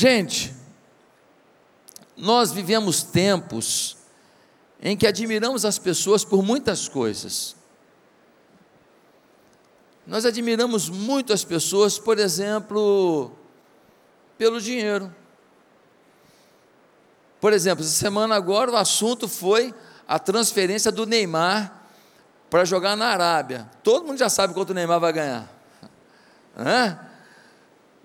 [0.00, 0.54] Gente,
[2.16, 3.98] nós vivemos tempos
[4.80, 7.54] em que admiramos as pessoas por muitas coisas.
[10.06, 13.30] Nós admiramos muito as pessoas, por exemplo,
[14.38, 15.14] pelo dinheiro.
[17.38, 19.74] Por exemplo, essa semana agora o assunto foi
[20.08, 21.78] a transferência do Neymar
[22.48, 23.70] para jogar na Arábia.
[23.82, 25.46] Todo mundo já sabe quanto o Neymar vai ganhar.
[26.56, 27.09] Hã?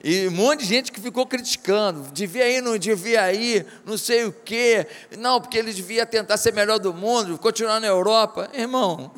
[0.07, 4.23] E um monte de gente que ficou criticando, devia ir, não devia ir, não sei
[4.23, 4.85] o quê.
[5.17, 8.47] Não, porque ele devia tentar ser melhor do mundo, continuar na Europa.
[8.53, 9.11] Irmão,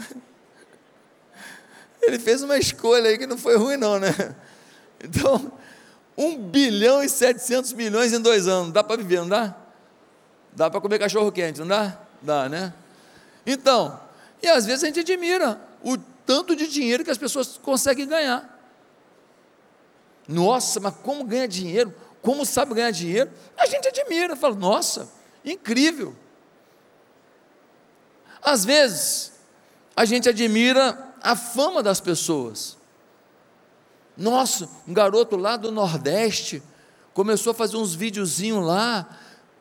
[2.01, 4.15] ele fez uma escolha aí que não foi ruim, não, né?
[5.03, 5.51] Então,
[6.17, 9.57] 1 bilhão e 700 milhões em dois anos, dá para viver, não dá?
[10.53, 11.99] Dá para comer cachorro quente, não dá?
[12.21, 12.73] Dá, né?
[13.45, 13.99] Então,
[14.41, 18.56] e às vezes a gente admira o tanto de dinheiro que as pessoas conseguem ganhar.
[20.27, 21.93] Nossa, mas como ganha dinheiro?
[22.21, 23.31] Como sabe ganhar dinheiro?
[23.57, 25.09] A gente admira, fala, nossa,
[25.45, 26.13] incrível.
[28.41, 29.33] Às vezes,
[29.95, 32.77] a gente admira a fama das pessoas.
[34.15, 36.61] Nossa, um garoto lá do Nordeste
[37.13, 39.07] começou a fazer uns videozinhos lá,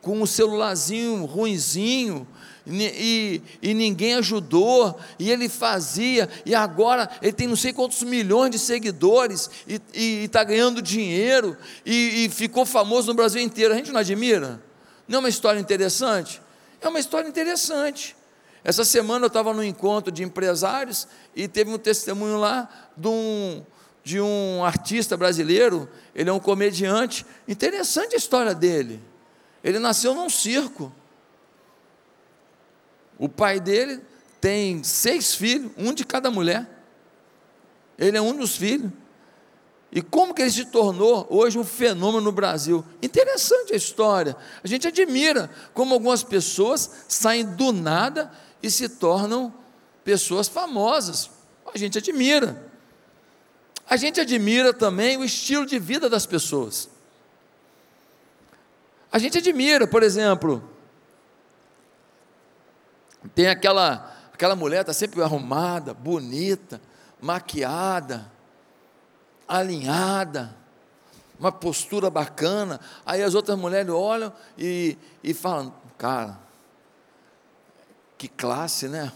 [0.03, 2.27] com um celularzinho ruinzinho,
[2.67, 8.51] e, e, ninguém ajudou, e ele fazia, e agora ele tem não sei quantos milhões
[8.51, 9.49] de seguidores,
[9.95, 13.73] e está ganhando dinheiro, e, e ficou famoso no Brasil inteiro.
[13.73, 14.61] A gente não admira?
[15.07, 16.43] Não é uma história interessante?
[16.81, 18.17] É uma história interessante.
[18.65, 23.65] Essa semana eu estava no encontro de empresários e teve um testemunho lá de um,
[24.03, 27.25] de um artista brasileiro, ele é um comediante.
[27.47, 29.01] Interessante a história dele.
[29.63, 30.93] Ele nasceu num circo.
[33.19, 34.01] O pai dele
[34.41, 36.69] tem seis filhos, um de cada mulher.
[37.99, 38.91] Ele é um dos filhos.
[39.91, 42.85] E como que ele se tornou hoje um fenômeno no Brasil?
[43.03, 44.37] Interessante a história.
[44.63, 48.31] A gente admira como algumas pessoas saem do nada
[48.63, 49.55] e se tornam
[50.05, 51.31] pessoas famosas.
[51.73, 52.71] A gente admira.
[53.89, 56.91] A gente admira também o estilo de vida das pessoas.
[59.11, 60.63] A gente admira, por exemplo,
[63.35, 66.81] tem aquela, aquela mulher, está sempre arrumada, bonita,
[67.21, 68.31] maquiada,
[69.49, 70.55] alinhada,
[71.39, 72.81] uma postura bacana.
[73.05, 76.39] Aí as outras mulheres olham e, e falam: Cara,
[78.19, 79.13] que classe, né?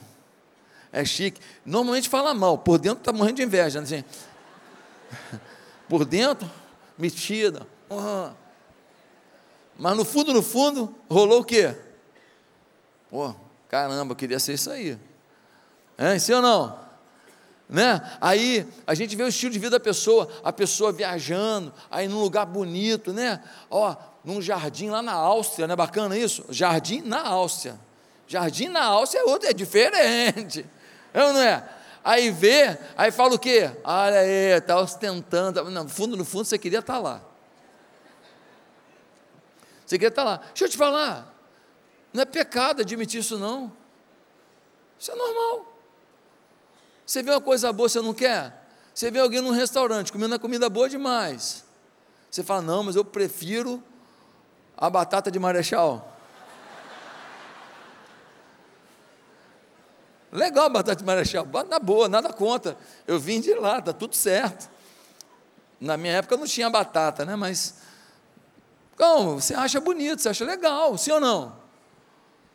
[0.92, 1.41] É chique.
[1.65, 3.81] Normalmente fala mal, por dentro está morrendo de inveja.
[3.81, 3.84] Né?
[3.84, 4.04] Assim,
[5.88, 6.50] por dentro,
[6.98, 7.66] metida.
[7.88, 8.32] Uhum.
[9.78, 11.75] Mas no fundo, no fundo, rolou o quê?
[13.09, 13.34] Pô,
[13.70, 14.98] Caramba, eu queria ser isso aí.
[15.97, 16.76] É, sim ou não?
[17.69, 18.00] Né?
[18.20, 22.20] Aí a gente vê o estilo de vida da pessoa, a pessoa viajando, aí num
[22.20, 23.41] lugar bonito, né?
[23.70, 23.94] Ó,
[24.25, 26.44] num jardim lá na Áustria, não é bacana isso?
[26.50, 27.78] Jardim na Áustria.
[28.26, 30.66] Jardim na Áustria é outro, é diferente.
[31.12, 31.69] É ou não é?
[32.04, 33.69] Aí vê, aí fala o quê?
[33.82, 35.69] Olha aí, está ostentando.
[35.69, 37.20] No fundo, no fundo, você queria estar tá lá.
[39.84, 40.36] Você queria estar tá lá.
[40.36, 41.29] Deixa eu te falar,
[42.12, 43.72] não é pecado admitir isso, não.
[44.98, 45.66] Isso é normal.
[47.06, 48.69] Você vê uma coisa boa, você não quer?
[48.94, 51.65] Você vê alguém num restaurante comendo uma comida boa demais.
[52.31, 53.82] Você fala, não, mas eu prefiro
[54.76, 56.16] a batata de marechal.
[60.32, 62.77] Legal a batata de marechal, na boa, nada contra.
[63.06, 64.71] Eu vim de lá, está tudo certo.
[65.81, 67.34] Na minha época não tinha batata, né?
[67.34, 67.77] Mas,
[68.97, 69.41] como?
[69.41, 71.59] Você acha bonito, você acha legal, sim ou não?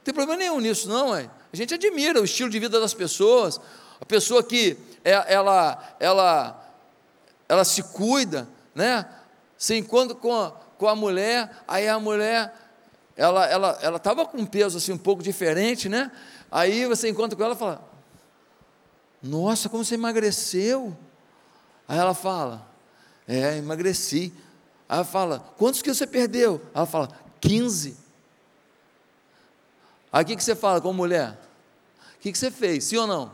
[0.06, 1.28] Tem problema nenhum nisso, não, é?
[1.52, 3.60] A gente admira o estilo de vida das pessoas,
[4.00, 6.76] a pessoa que é, ela, ela,
[7.50, 9.10] ela se cuida, né?
[9.58, 12.54] Se encontra com a, com a mulher, aí a mulher,
[13.18, 16.12] ela ela ela estava com um peso assim um pouco diferente, né?
[16.52, 17.84] Aí você encontra com ela e fala:
[19.24, 20.96] Nossa, como você emagreceu?
[21.88, 22.68] Aí ela fala:
[23.28, 24.32] É, emagreci.
[24.88, 26.62] Aí ela fala: Quantos quilos você perdeu?
[26.76, 27.10] Ela fala:
[27.42, 28.05] 15.
[30.16, 31.38] Aí o que, você fala com a mulher?
[32.16, 32.86] O que, que você fez?
[32.86, 33.34] Sim ou não?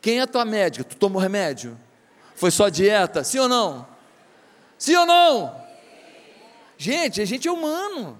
[0.00, 0.82] Quem é tua médica?
[0.84, 1.78] Tu tomou remédio?
[2.34, 3.22] Foi só dieta?
[3.22, 3.86] Sim ou não?
[4.78, 5.62] Sim ou não?
[6.78, 8.18] Gente, a gente é humano.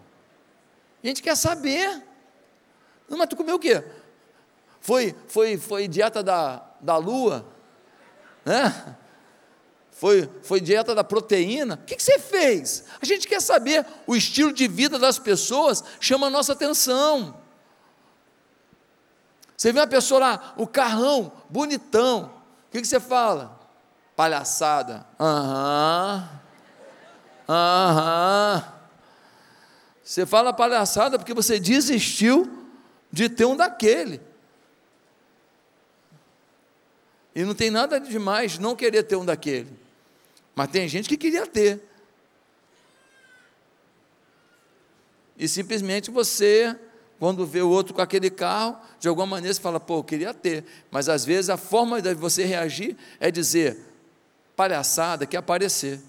[1.03, 2.03] A gente quer saber.
[3.09, 3.83] Não, mas tu comeu o quê?
[4.79, 7.47] Foi, foi, foi dieta da, da lua?
[8.45, 8.97] Né?
[9.97, 11.75] Foi, foi dieta da proteína.
[11.83, 12.85] O que, que você fez?
[13.01, 17.35] A gente quer saber o estilo de vida das pessoas, chama a nossa atenção.
[19.57, 22.31] Você vê uma pessoa lá, o carrão, bonitão.
[22.69, 23.59] O que, que você fala?
[24.15, 25.07] Palhaçada.
[25.19, 26.29] Aham.
[27.49, 28.73] Aham.
[30.05, 32.69] Você fala palhaçada porque você desistiu
[33.11, 34.21] de ter um daquele.
[37.35, 39.86] E não tem nada de demais não querer ter um daquele.
[40.57, 41.83] Mas tem gente que queria ter.
[45.39, 46.75] E simplesmente você,
[47.19, 50.33] quando vê o outro com aquele carro, de alguma maneira você fala, pô, eu queria
[50.33, 50.65] ter.
[50.91, 53.79] Mas às vezes a forma de você reagir é dizer,
[54.57, 56.01] palhaçada, quer aparecer.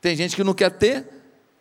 [0.00, 1.06] Tem gente que não quer ter,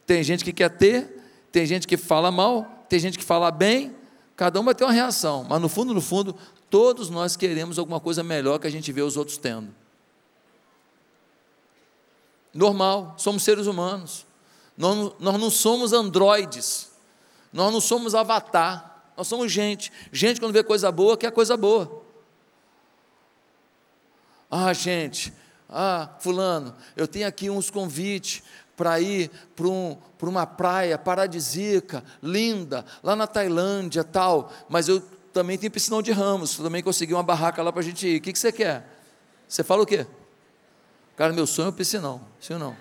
[0.06, 1.22] tem gente que quer ter,
[1.52, 3.94] tem gente que fala mal, tem gente que fala bem,
[4.34, 6.34] cada um vai ter uma reação, mas no fundo, no fundo,
[6.70, 9.76] todos nós queremos alguma coisa melhor que a gente vê os outros tendo.
[12.58, 14.26] Normal, somos seres humanos.
[14.76, 16.90] Nós, nós não somos androides,
[17.54, 19.92] nós não somos avatar, nós somos gente.
[20.12, 22.02] Gente, quando vê coisa boa, quer coisa boa.
[24.50, 25.32] Ah, gente,
[25.70, 28.42] ah, Fulano, eu tenho aqui uns convites
[28.76, 35.00] para ir para um, uma praia paradisíaca, linda, lá na Tailândia tal, mas eu
[35.32, 38.18] também tenho piscinão de ramos, também consegui uma barraca lá para a gente ir.
[38.18, 39.00] O que, que você quer?
[39.48, 40.08] Você fala o quê?
[41.18, 42.78] Cara, meu sonho é o piscinão, sim ou não?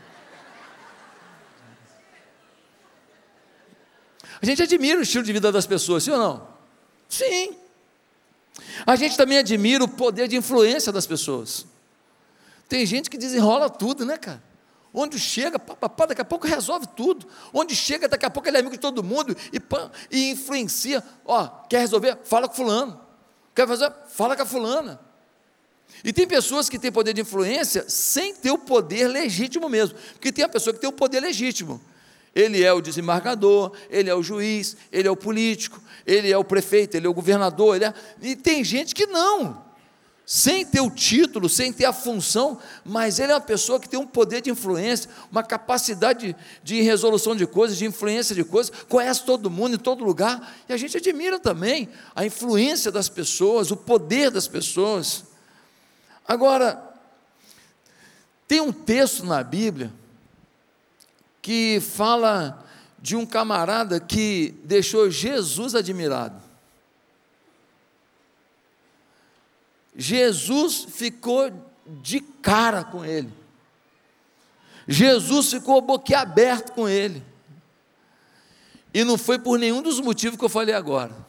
[4.42, 6.46] A gente admira o estilo de vida das pessoas, sim ou não?
[7.08, 7.56] Sim.
[8.86, 11.64] A gente também admira o poder de influência das pessoas.
[12.68, 14.42] Tem gente que desenrola tudo, né, cara?
[14.92, 17.26] Onde chega, papapá, daqui a pouco resolve tudo.
[17.54, 19.60] Onde chega, daqui a pouco ele é amigo de todo mundo e,
[20.10, 21.02] e influencia.
[21.24, 22.18] Ó, quer resolver?
[22.24, 23.00] Fala com fulano.
[23.54, 23.90] Quer fazer?
[24.08, 25.05] Fala com a fulana.
[26.04, 29.98] E tem pessoas que têm poder de influência sem ter o poder legítimo mesmo.
[30.12, 31.80] Porque tem a pessoa que tem o poder legítimo.
[32.34, 36.44] Ele é o desembargador, ele é o juiz, ele é o político, ele é o
[36.44, 37.82] prefeito, ele é o governador.
[37.82, 37.94] É...
[38.20, 39.64] E tem gente que não,
[40.26, 43.98] sem ter o título, sem ter a função, mas ele é uma pessoa que tem
[43.98, 48.72] um poder de influência, uma capacidade de, de resolução de coisas, de influência de coisas,
[48.88, 53.70] conhece todo mundo em todo lugar, e a gente admira também a influência das pessoas,
[53.70, 55.24] o poder das pessoas.
[56.26, 56.82] Agora,
[58.48, 59.92] tem um texto na Bíblia
[61.40, 62.64] que fala
[62.98, 66.42] de um camarada que deixou Jesus admirado.
[69.96, 71.52] Jesus ficou
[71.86, 73.32] de cara com ele.
[74.86, 77.22] Jesus ficou boquiaberto com ele.
[78.92, 81.25] E não foi por nenhum dos motivos que eu falei agora.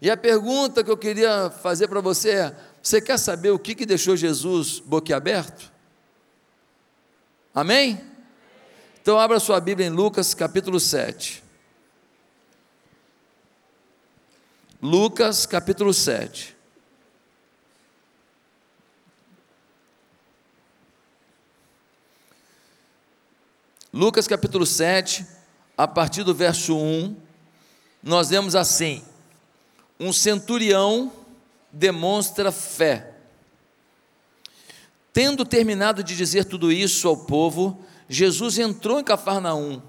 [0.00, 3.74] E a pergunta que eu queria fazer para você é: você quer saber o que,
[3.74, 5.72] que deixou Jesus boquiaberto?
[7.54, 8.00] Amém?
[9.00, 11.42] Então abra sua Bíblia em Lucas capítulo 7.
[14.82, 16.54] Lucas capítulo 7.
[23.92, 25.24] Lucas capítulo 7,
[25.78, 27.16] a partir do verso 1,
[28.02, 29.04] nós vemos assim:
[29.98, 31.12] um centurião
[31.72, 33.12] demonstra fé.
[35.12, 39.80] Tendo terminado de dizer tudo isso ao povo, Jesus entrou em Cafarnaum.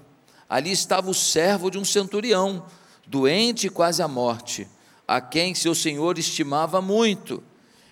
[0.48, 2.64] Ali estava o servo de um centurião,
[3.06, 4.68] doente e quase à morte,
[5.06, 7.42] a quem seu senhor estimava muito.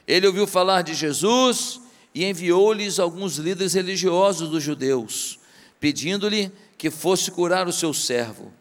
[0.07, 1.81] Ele ouviu falar de Jesus
[2.15, 5.41] e enviou-lhes alguns líderes religiosos dos judeus,
[5.81, 8.53] pedindo-lhe que fosse curar o seu servo.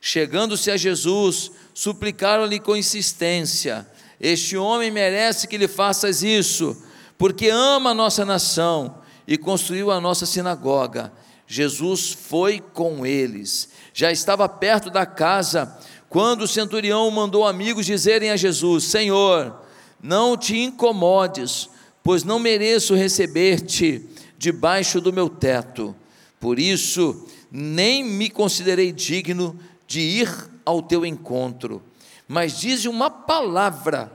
[0.00, 3.86] Chegando-se a Jesus, suplicaram-lhe com insistência:
[4.20, 6.76] Este homem merece que lhe faças isso
[7.22, 8.98] porque ama a nossa nação
[9.28, 11.12] e construiu a nossa sinagoga.
[11.46, 13.68] Jesus foi com eles.
[13.94, 19.54] Já estava perto da casa quando o centurião mandou amigos dizerem a Jesus: Senhor,
[20.02, 21.70] não te incomodes,
[22.02, 24.04] pois não mereço receber-te
[24.36, 25.94] debaixo do meu teto.
[26.40, 31.82] Por isso, nem me considerei digno de ir ao teu encontro.
[32.26, 34.12] Mas dize uma palavra,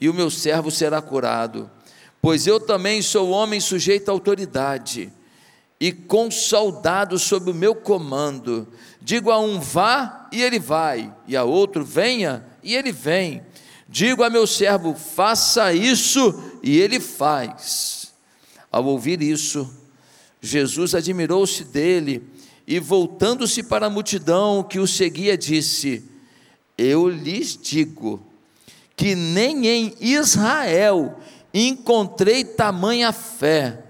[0.00, 1.70] e o meu servo será curado
[2.22, 5.10] Pois eu também sou homem sujeito à autoridade,
[5.78, 8.68] e com soldados sob o meu comando.
[9.00, 13.42] Digo a um vá, e ele vai, e a outro venha, e ele vem.
[13.88, 18.12] Digo a meu servo, faça isso, e ele faz.
[18.70, 19.68] Ao ouvir isso,
[20.42, 22.22] Jesus admirou-se dele
[22.70, 26.08] e, voltando-se para a multidão que o seguia, disse:
[26.78, 28.24] Eu lhes digo
[28.94, 31.18] que nem em Israel
[31.52, 33.82] encontrei tamanha fé.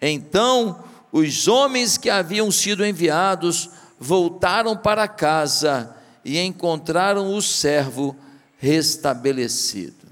[0.00, 3.68] Então os homens que haviam sido enviados
[4.00, 8.16] voltaram para casa e encontraram o servo
[8.56, 10.06] restabelecido.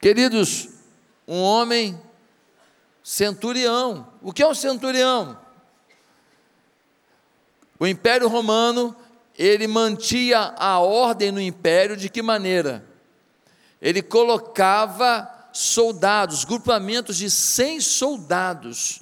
[0.00, 0.68] Queridos,
[1.28, 1.96] um homem
[3.04, 4.08] centurião.
[4.20, 5.38] O que é um centurião?
[7.80, 8.94] O Império Romano,
[9.38, 12.84] ele mantinha a ordem no império de que maneira?
[13.80, 19.00] Ele colocava soldados, grupamentos de 100 soldados,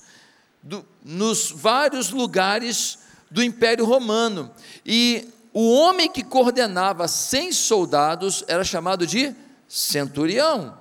[0.63, 4.49] do, nos vários lugares do Império Romano.
[4.87, 9.35] E o homem que coordenava 100 soldados era chamado de
[9.67, 10.79] centurião.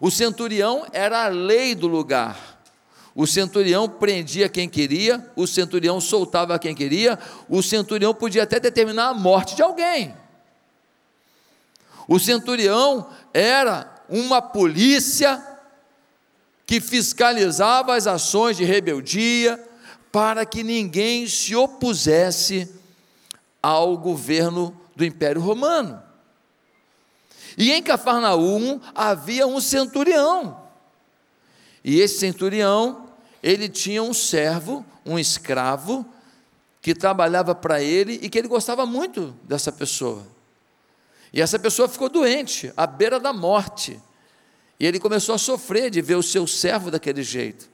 [0.00, 2.55] O centurião era a lei do lugar.
[3.16, 7.18] O centurião prendia quem queria, o centurião soltava quem queria,
[7.48, 10.14] o centurião podia até determinar a morte de alguém.
[12.06, 15.42] O centurião era uma polícia
[16.66, 19.66] que fiscalizava as ações de rebeldia
[20.12, 22.70] para que ninguém se opusesse
[23.62, 26.02] ao governo do Império Romano.
[27.56, 30.60] E em Cafarnaum havia um centurião.
[31.82, 33.05] E esse centurião
[33.42, 36.04] ele tinha um servo, um escravo,
[36.80, 40.26] que trabalhava para ele e que ele gostava muito dessa pessoa.
[41.32, 44.00] E essa pessoa ficou doente, à beira da morte.
[44.78, 47.68] E ele começou a sofrer de ver o seu servo daquele jeito.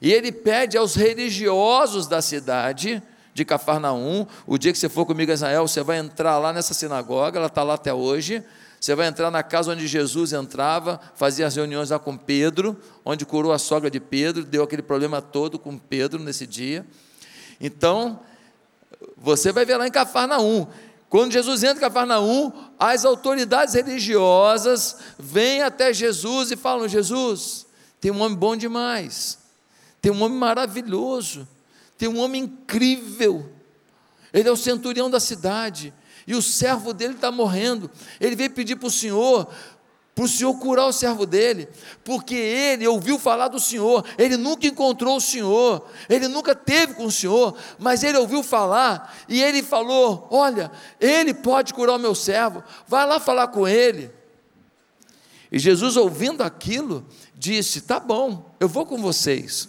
[0.00, 3.02] E ele pede aos religiosos da cidade
[3.34, 7.38] de Cafarnaum: o dia que você for comigo Israel, você vai entrar lá nessa sinagoga,
[7.38, 8.42] ela está lá até hoje.
[8.80, 13.26] Você vai entrar na casa onde Jesus entrava, fazia as reuniões lá com Pedro, onde
[13.26, 16.86] curou a sogra de Pedro, deu aquele problema todo com Pedro nesse dia.
[17.60, 18.20] Então,
[19.18, 20.66] você vai ver lá em Cafarnaum.
[21.10, 27.66] Quando Jesus entra em Cafarnaum, as autoridades religiosas vêm até Jesus e falam: Jesus,
[28.00, 29.38] tem um homem bom demais,
[30.00, 31.46] tem um homem maravilhoso,
[31.98, 33.46] tem um homem incrível,
[34.32, 35.92] ele é o centurião da cidade,
[36.26, 37.90] e o servo dele está morrendo.
[38.20, 39.48] Ele veio pedir para o Senhor,
[40.14, 41.68] para o Senhor curar o servo dele,
[42.04, 47.06] porque ele ouviu falar do Senhor, ele nunca encontrou o Senhor, ele nunca teve com
[47.06, 52.14] o Senhor, mas ele ouviu falar e ele falou: Olha, ele pode curar o meu
[52.14, 54.10] servo, vai lá falar com ele.
[55.50, 59.68] E Jesus, ouvindo aquilo, disse: Tá bom, eu vou com vocês.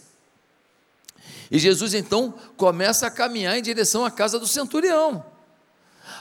[1.49, 5.30] E Jesus então começa a caminhar em direção à casa do centurião.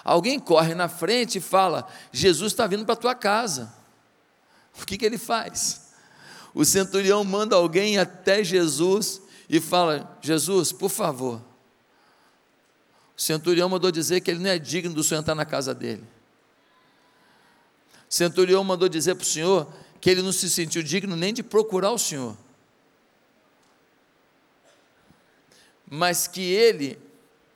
[0.05, 3.73] Alguém corre na frente e fala: Jesus está vindo para a tua casa.
[4.81, 5.91] O que, que ele faz?
[6.55, 11.41] O centurião manda alguém até Jesus e fala: Jesus, por favor.
[13.17, 16.05] O centurião mandou dizer que ele não é digno do senhor entrar na casa dele.
[18.09, 21.43] O centurião mandou dizer para o senhor que ele não se sentiu digno nem de
[21.43, 22.37] procurar o senhor.
[25.89, 26.99] Mas que ele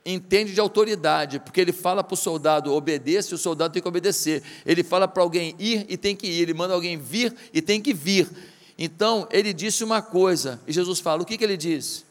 [0.05, 3.89] entende de autoridade, porque ele fala para o soldado obedeça e o soldado tem que
[3.89, 4.43] obedecer.
[4.67, 7.81] Ele fala para alguém ir e tem que ir, ele manda alguém vir e tem
[7.81, 8.29] que vir.
[8.77, 12.05] Então, ele disse uma coisa, e Jesus fala: o que, que ele disse?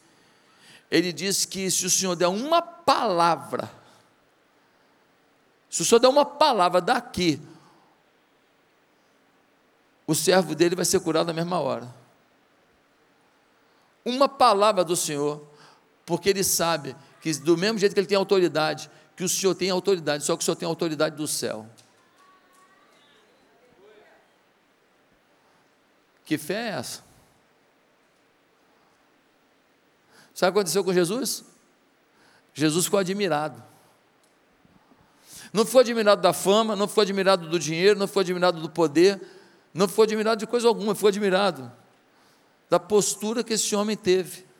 [0.90, 3.70] Ele disse que se o Senhor der uma palavra,
[5.70, 7.40] se o Senhor der uma palavra daqui,
[10.08, 11.94] o servo dele vai ser curado na mesma hora.
[14.04, 15.48] Uma palavra do Senhor,
[16.06, 19.70] porque ele sabe que do mesmo jeito que ele tem autoridade, que o Senhor tem
[19.70, 21.66] autoridade, só que o Senhor tem autoridade do céu.
[26.26, 27.02] Que fé é essa?
[30.34, 31.46] Sabe o que aconteceu com Jesus?
[32.54, 33.64] Jesus ficou admirado.
[35.54, 39.22] Não ficou admirado da fama, não ficou admirado do dinheiro, não ficou admirado do poder,
[39.74, 41.72] não ficou admirado de coisa alguma, ficou admirado
[42.70, 44.52] da postura que esse homem teve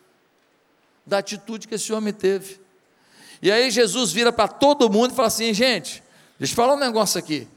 [1.06, 2.62] da atitude que esse homem teve.
[3.42, 6.02] E aí Jesus vira para todo mundo e fala assim: gente,
[6.40, 7.48] deixa eu falar um negócio aqui.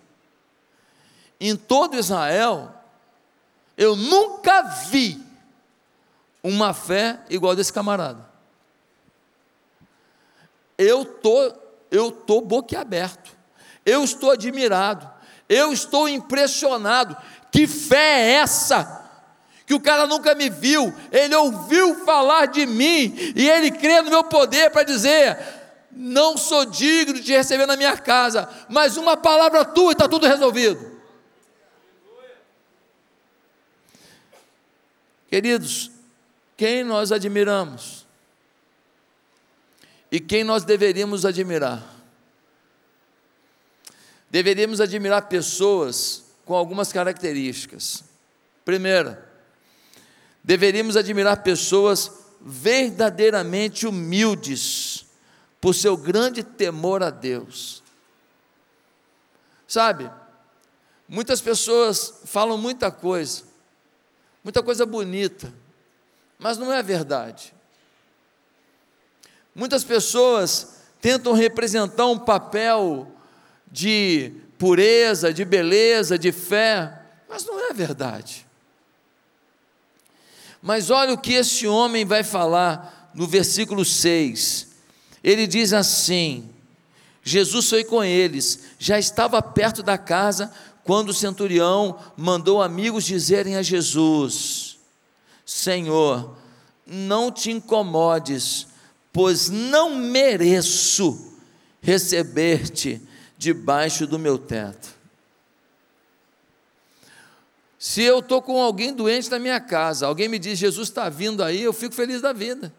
[1.38, 2.72] Em todo Israel,
[3.76, 5.22] eu nunca vi
[6.42, 8.26] uma fé igual desse camarada.
[10.78, 11.52] Eu tô,
[11.90, 13.36] eu tô boquiaberto.
[13.84, 15.10] Eu estou admirado.
[15.48, 17.16] Eu estou impressionado.
[17.52, 19.05] Que fé é essa?
[19.66, 24.11] Que o cara nunca me viu, ele ouviu falar de mim e ele crê no
[24.11, 25.37] meu poder para dizer:
[25.90, 30.26] não sou digno de te receber na minha casa, mas uma palavra tua está tudo
[30.26, 30.94] resolvido.
[35.28, 35.90] Queridos,
[36.56, 38.06] quem nós admiramos
[40.12, 41.82] e quem nós deveríamos admirar?
[44.30, 48.04] Deveríamos admirar pessoas com algumas características.
[48.64, 49.26] Primeira,
[50.46, 55.04] deveríamos admirar pessoas verdadeiramente humildes,
[55.60, 57.82] por seu grande temor a Deus.
[59.66, 60.08] Sabe,
[61.08, 63.42] muitas pessoas falam muita coisa,
[64.44, 65.52] muita coisa bonita,
[66.38, 67.52] mas não é verdade.
[69.52, 73.10] Muitas pessoas tentam representar um papel
[73.66, 78.45] de pureza, de beleza, de fé, mas não é verdade.
[80.62, 84.68] Mas olha o que esse homem vai falar no versículo 6.
[85.22, 86.48] Ele diz assim:
[87.22, 90.52] Jesus foi com eles, já estava perto da casa
[90.84, 94.78] quando o centurião mandou amigos dizerem a Jesus:
[95.44, 96.36] Senhor,
[96.86, 98.68] não te incomodes,
[99.12, 101.34] pois não mereço
[101.80, 103.02] receber-te
[103.36, 104.95] debaixo do meu teto.
[107.78, 111.42] Se eu estou com alguém doente na minha casa, alguém me diz, Jesus está vindo
[111.42, 112.73] aí, eu fico feliz da vida.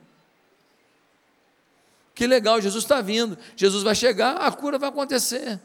[2.15, 5.59] Que legal, Jesus está vindo, Jesus vai chegar, a cura vai acontecer.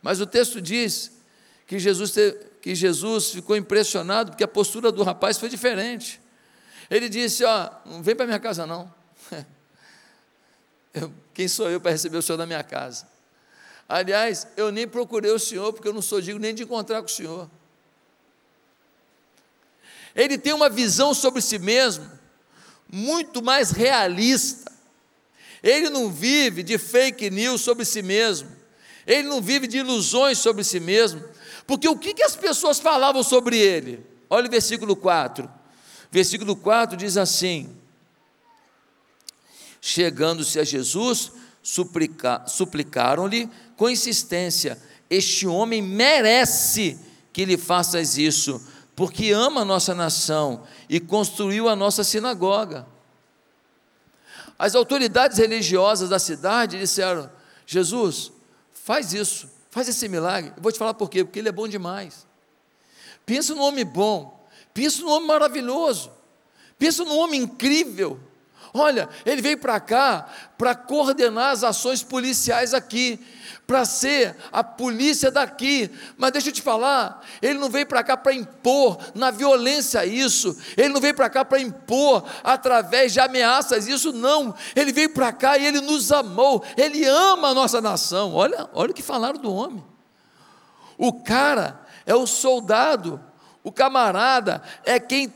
[0.00, 1.12] Mas o texto diz
[1.66, 2.14] que Jesus,
[2.62, 6.20] que Jesus ficou impressionado porque a postura do rapaz foi diferente.
[6.90, 8.92] Ele disse: Ó, não vem para minha casa não.
[10.92, 13.08] Eu, quem sou eu para receber o senhor na minha casa?
[13.88, 17.08] Aliás, eu nem procurei o senhor porque eu não sou digno nem de encontrar com
[17.08, 17.50] o senhor.
[20.14, 22.10] Ele tem uma visão sobre si mesmo
[22.90, 24.72] muito mais realista.
[25.62, 28.48] Ele não vive de fake news sobre si mesmo.
[29.06, 31.22] Ele não vive de ilusões sobre si mesmo,
[31.66, 34.04] porque o que, que as pessoas falavam sobre ele?
[34.30, 35.50] Olha o versículo 4.
[36.10, 37.76] Versículo 4 diz assim:
[39.80, 46.98] Chegando-se a Jesus, suplica, suplicaram-lhe com insistência: Este homem merece
[47.32, 48.64] que lhe faças isso,
[48.94, 52.86] porque ama a nossa nação e construiu a nossa sinagoga.
[54.58, 57.30] As autoridades religiosas da cidade disseram:
[57.66, 58.30] Jesus,
[58.84, 60.52] Faz isso, faz esse milagre.
[60.54, 61.24] Eu vou te falar por quê?
[61.24, 62.26] Porque ele é bom demais.
[63.24, 66.12] Pensa no homem bom, pensa no homem maravilhoso,
[66.78, 68.20] pensa no homem incrível.
[68.76, 70.26] Olha, ele veio para cá
[70.58, 73.24] para coordenar as ações policiais aqui
[73.68, 75.88] para ser a polícia daqui.
[76.16, 80.58] Mas deixa eu te falar, ele não veio para cá para impor na violência isso,
[80.76, 84.52] ele não veio para cá para impor através de ameaças isso, não.
[84.74, 88.34] Ele veio para cá e ele nos amou, ele ama a nossa nação.
[88.34, 89.84] Olha, olha o que falaram do homem.
[90.98, 93.22] O cara é o soldado,
[93.62, 95.32] o camarada é quem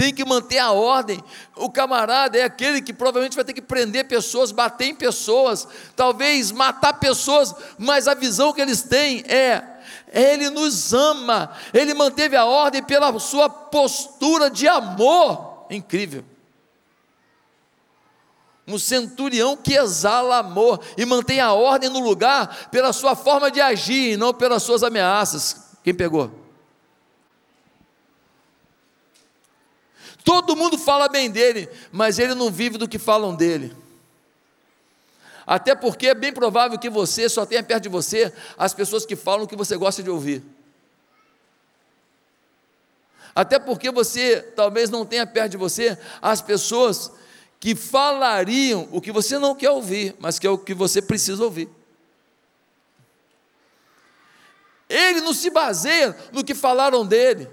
[0.00, 1.22] tem que manter a ordem.
[1.54, 6.50] O camarada é aquele que provavelmente vai ter que prender pessoas, bater em pessoas, talvez
[6.50, 9.62] matar pessoas, mas a visão que eles têm é:
[10.10, 15.66] Ele nos ama, Ele manteve a ordem pela sua postura de amor.
[15.68, 16.24] incrível.
[18.66, 23.60] Um centurião que exala amor e mantém a ordem no lugar pela sua forma de
[23.60, 25.76] agir e não pelas suas ameaças.
[25.84, 26.39] Quem pegou?
[30.24, 33.74] Todo mundo fala bem dele, mas ele não vive do que falam dele.
[35.46, 39.16] Até porque é bem provável que você só tenha perto de você as pessoas que
[39.16, 40.44] falam o que você gosta de ouvir.
[43.34, 47.10] Até porque você talvez não tenha perto de você as pessoas
[47.58, 51.42] que falariam o que você não quer ouvir, mas que é o que você precisa
[51.42, 51.68] ouvir.
[54.88, 57.48] Ele não se baseia no que falaram dele.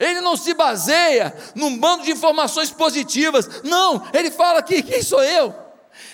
[0.00, 3.62] Ele não se baseia num bando de informações positivas.
[3.62, 5.54] Não, ele fala aqui: quem sou eu?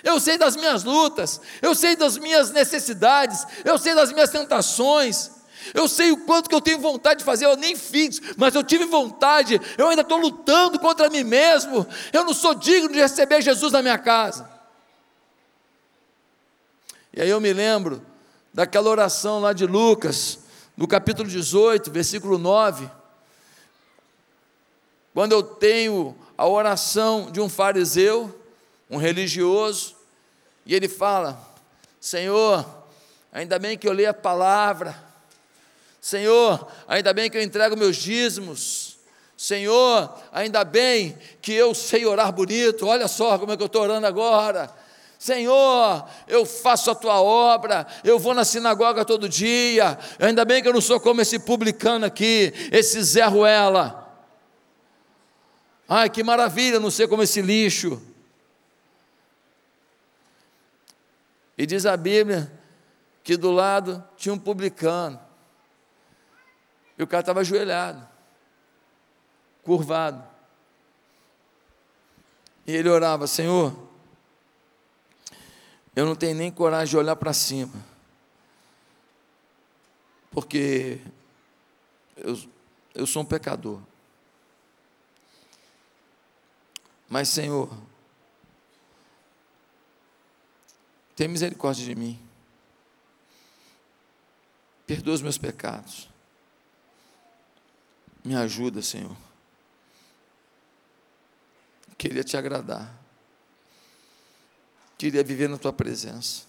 [0.02, 5.30] Eu sei das minhas lutas, eu sei das minhas necessidades, eu sei das minhas tentações,
[5.72, 8.64] eu sei o quanto que eu tenho vontade de fazer, eu nem fiz, mas eu
[8.64, 13.40] tive vontade, eu ainda estou lutando contra mim mesmo, eu não sou digno de receber
[13.40, 14.50] Jesus na minha casa.
[17.14, 18.04] E aí eu me lembro
[18.52, 20.40] daquela oração lá de Lucas,
[20.76, 22.90] no capítulo 18, versículo 9
[25.16, 28.38] quando eu tenho a oração de um fariseu,
[28.90, 29.96] um religioso,
[30.66, 31.40] e ele fala:
[31.98, 32.66] Senhor,
[33.32, 34.94] ainda bem que eu leio a palavra,
[36.02, 38.98] Senhor, ainda bem que eu entrego meus dízimos,
[39.38, 43.84] Senhor, ainda bem que eu sei orar bonito, olha só como é que eu estou
[43.84, 44.70] orando agora.
[45.18, 50.68] Senhor, eu faço a tua obra, eu vou na sinagoga todo dia, ainda bem que
[50.68, 54.05] eu não sou como esse publicano aqui, esse Zé Ruela.
[55.88, 58.02] Ai, que maravilha, não ser como esse lixo.
[61.56, 62.52] E diz a Bíblia
[63.22, 65.20] que do lado tinha um publicano.
[66.98, 68.06] E o cara estava ajoelhado,
[69.62, 70.22] curvado.
[72.66, 73.74] E ele orava: Senhor,
[75.94, 77.72] eu não tenho nem coragem de olhar para cima,
[80.30, 81.00] porque
[82.16, 82.38] eu,
[82.94, 83.80] eu sou um pecador.
[87.08, 87.70] Mas, Senhor,
[91.14, 92.20] tem misericórdia de mim.
[94.86, 96.08] Perdoa os meus pecados.
[98.24, 99.16] Me ajuda, Senhor.
[101.96, 102.92] Queria te agradar.
[104.98, 106.44] Queria viver na tua presença.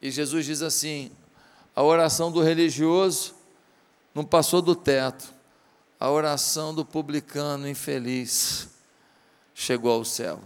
[0.00, 1.10] E Jesus diz assim:
[1.74, 3.34] a oração do religioso
[4.14, 5.32] não passou do teto,
[6.00, 8.68] a oração do publicano infeliz
[9.54, 10.40] chegou ao céu.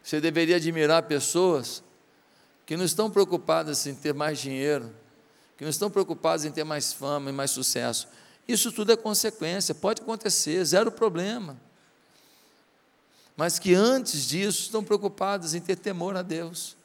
[0.00, 1.82] Você deveria admirar pessoas
[2.64, 4.94] que não estão preocupadas em ter mais dinheiro,
[5.56, 8.06] que não estão preocupadas em ter mais fama e mais sucesso.
[8.46, 11.60] Isso tudo é consequência, pode acontecer, zero problema.
[13.36, 16.76] Mas que antes disso estão preocupadas em ter temor a Deus,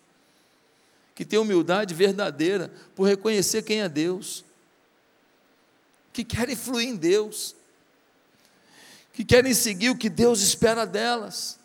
[1.14, 4.44] que têm humildade verdadeira por reconhecer quem é Deus,
[6.14, 7.56] que querem fluir em Deus,
[9.14, 11.60] que querem seguir o que Deus espera delas.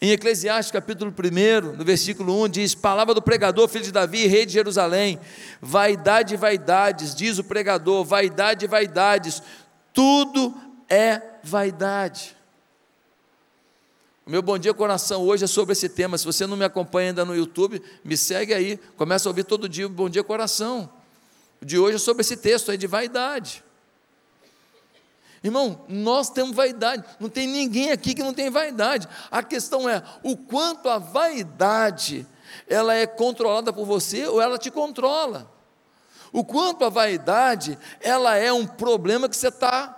[0.00, 4.46] Em Eclesiastes capítulo 1, no versículo 1, diz: Palavra do pregador, filho de Davi, rei
[4.46, 5.18] de Jerusalém,
[5.60, 9.42] vaidade e vaidades, diz o pregador, vaidade e vaidades,
[9.92, 10.54] tudo
[10.88, 12.36] é vaidade.
[14.24, 16.16] O meu Bom Dia Coração hoje é sobre esse tema.
[16.18, 19.68] Se você não me acompanha ainda no YouTube, me segue aí, começa a ouvir todo
[19.68, 20.88] dia o Bom Dia Coração.
[21.60, 23.64] De hoje é sobre esse texto aí de vaidade.
[25.42, 29.08] Irmão, nós temos vaidade, não tem ninguém aqui que não tem vaidade.
[29.30, 32.26] A questão é o quanto a vaidade
[32.66, 35.50] ela é controlada por você ou ela te controla.
[36.32, 39.94] O quanto a vaidade ela é um problema que você está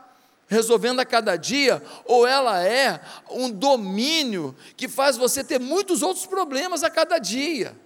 [0.46, 6.26] resolvendo a cada dia, ou ela é um domínio que faz você ter muitos outros
[6.26, 7.76] problemas a cada dia.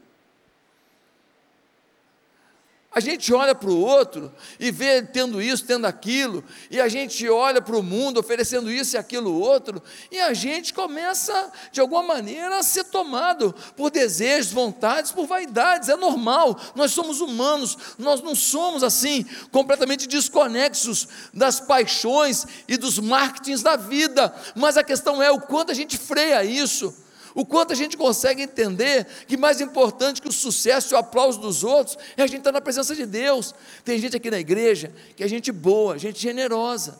[2.95, 7.29] A gente olha para o outro e vê tendo isso, tendo aquilo, e a gente
[7.29, 12.05] olha para o mundo oferecendo isso e aquilo outro, e a gente começa, de alguma
[12.05, 15.89] maneira, a ser tomado por desejos, vontades, por vaidades.
[15.89, 23.01] É normal, nós somos humanos, nós não somos assim, completamente desconexos das paixões e dos
[23.01, 27.04] marketings da vida, mas a questão é o quanto a gente freia isso
[27.35, 31.41] o quanto a gente consegue entender que mais importante que o sucesso e o aplauso
[31.41, 33.53] dos outros é a gente estar na presença de Deus.
[33.85, 36.99] Tem gente aqui na igreja que é gente boa, gente generosa.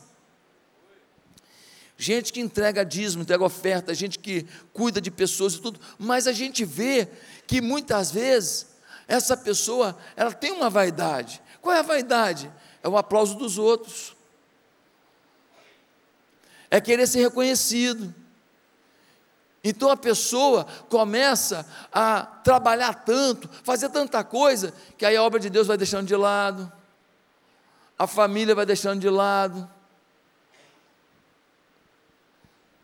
[1.97, 6.33] Gente que entrega dízimo, entrega oferta, gente que cuida de pessoas e tudo, mas a
[6.33, 7.07] gente vê
[7.47, 8.67] que muitas vezes
[9.07, 11.41] essa pessoa, ela tem uma vaidade.
[11.61, 12.51] Qual é a vaidade?
[12.83, 14.13] É o aplauso dos outros.
[16.69, 18.13] É querer ser reconhecido
[19.67, 25.49] então a pessoa começa a trabalhar tanto, fazer tanta coisa, que aí a obra de
[25.49, 26.71] Deus vai deixando de lado,
[27.97, 29.67] a família vai deixando de lado,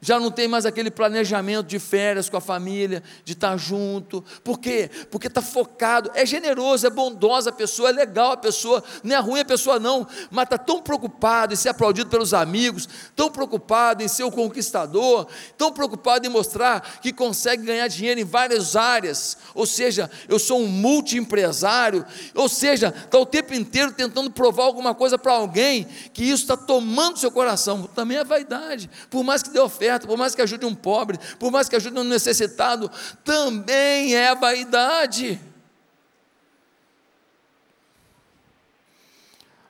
[0.01, 4.25] já não tem mais aquele planejamento de férias com a família, de estar junto.
[4.43, 4.89] Por quê?
[5.11, 9.19] Porque está focado, é generoso, é bondosa a pessoa, é legal a pessoa, não é
[9.19, 14.01] ruim a pessoa não, mas está tão preocupado em ser aplaudido pelos amigos, tão preocupado
[14.01, 19.37] em ser o conquistador, tão preocupado em mostrar que consegue ganhar dinheiro em várias áreas,
[19.53, 24.95] ou seja, eu sou um multiempresário, ou seja, está o tempo inteiro tentando provar alguma
[24.95, 29.51] coisa para alguém, que isso está tomando seu coração, também é vaidade, por mais que
[29.51, 32.89] dê oferta, por mais que ajude um pobre, por mais que ajude um necessitado,
[33.23, 35.39] também é vaidade.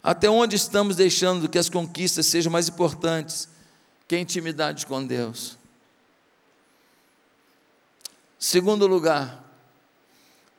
[0.03, 3.47] Até onde estamos deixando que as conquistas sejam mais importantes
[4.07, 5.57] que a intimidade com Deus?
[8.39, 9.43] Segundo lugar,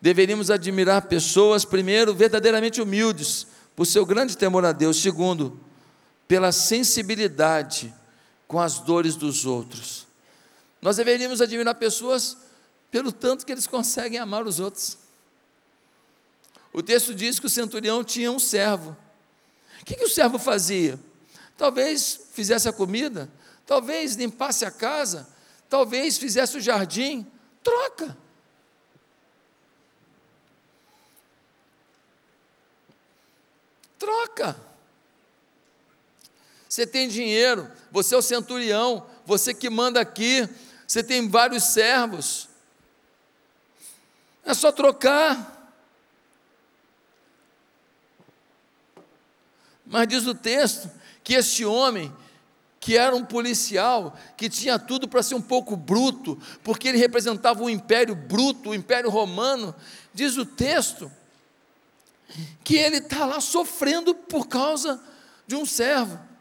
[0.00, 5.02] deveríamos admirar pessoas, primeiro, verdadeiramente humildes, por seu grande temor a Deus.
[5.02, 5.58] Segundo,
[6.28, 7.92] pela sensibilidade
[8.46, 10.06] com as dores dos outros.
[10.80, 12.36] Nós deveríamos admirar pessoas
[12.90, 14.98] pelo tanto que eles conseguem amar os outros.
[16.72, 18.96] O texto diz que o centurião tinha um servo.
[19.80, 20.98] O que, que o servo fazia?
[21.56, 23.30] Talvez fizesse a comida,
[23.66, 25.28] talvez limpasse a casa,
[25.68, 27.26] talvez fizesse o jardim.
[27.62, 28.16] Troca.
[33.98, 34.71] Troca.
[36.72, 40.48] Você tem dinheiro, você é o centurião, você que manda aqui,
[40.86, 42.48] você tem vários servos.
[44.42, 45.70] É só trocar.
[49.84, 50.90] Mas diz o texto
[51.22, 52.10] que este homem
[52.80, 57.62] que era um policial que tinha tudo para ser um pouco bruto, porque ele representava
[57.62, 59.74] o império bruto, o império romano,
[60.14, 61.12] diz o texto,
[62.64, 64.98] que ele está lá sofrendo por causa
[65.46, 66.31] de um servo.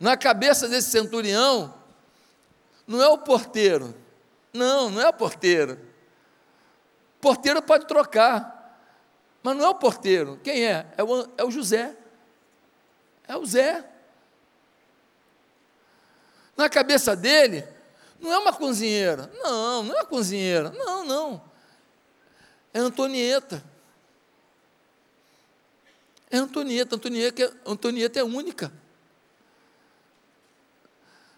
[0.00, 1.74] Na cabeça desse centurião,
[2.86, 3.94] não é o porteiro,
[4.52, 5.78] não, não é o porteiro.
[7.20, 8.80] Porteiro pode trocar,
[9.42, 10.40] mas não é o porteiro.
[10.42, 10.86] Quem é?
[10.96, 11.94] É o, é o José.
[13.28, 13.84] É o Zé.
[16.56, 17.66] Na cabeça dele,
[18.18, 19.30] não é uma cozinheira.
[19.42, 20.70] Não, não é cozinheira.
[20.70, 21.42] Não, não.
[22.72, 23.62] É Antonieta.
[26.30, 26.96] É Antonieta.
[26.96, 28.72] Antonieta, é, Antonieta é única.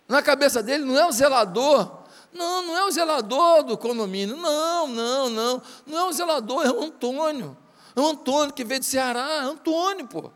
[0.08, 2.02] Na cabeça dele não é o zelador.
[2.32, 4.36] Não, não é o zelador do condomínio.
[4.36, 5.62] Não, não, não.
[5.86, 7.56] Não é o zelador, é o Antônio.
[7.94, 9.26] É o Antônio que veio de Ceará.
[9.26, 10.30] É Antônio, pô.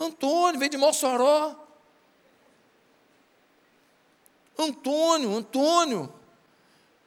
[0.00, 1.62] Antônio veio de Mossoró.
[4.58, 6.12] Antônio, Antônio,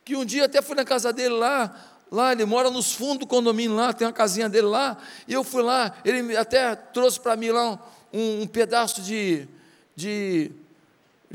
[0.04, 1.76] que um dia até fui na casa dele lá,
[2.12, 5.44] lá ele mora nos fundos do condomínio lá, tem uma casinha dele lá, e eu
[5.44, 7.80] fui lá, ele até trouxe para mim lá
[8.12, 9.48] um, um, pedaço de,
[9.96, 10.52] de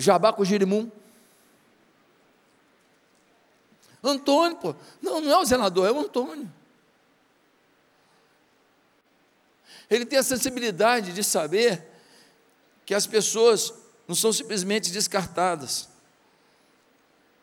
[0.00, 0.90] jabá com girimum.
[4.02, 6.50] Antônio, pô, não, não é o zelador, é o Antônio.
[9.90, 11.86] Ele tem a sensibilidade de saber
[12.86, 13.74] que as pessoas
[14.06, 15.88] não são simplesmente descartadas,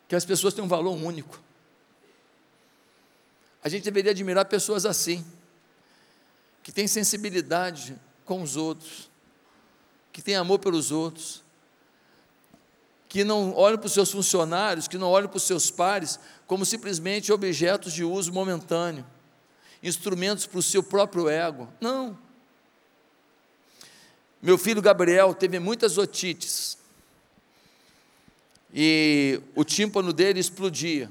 [0.08, 1.40] que as pessoas têm um valor único.
[3.62, 5.24] A gente deveria admirar pessoas assim,
[6.62, 9.10] que têm sensibilidade com os outros,
[10.12, 11.42] que têm amor pelos outros,
[13.08, 16.64] que não olham para os seus funcionários, que não olham para os seus pares como
[16.66, 19.04] simplesmente objetos de uso momentâneo,
[19.82, 21.68] instrumentos para o seu próprio ego.
[21.80, 22.18] Não.
[24.42, 26.76] Meu filho Gabriel teve muitas otites
[28.72, 31.10] e o tímpano dele explodia.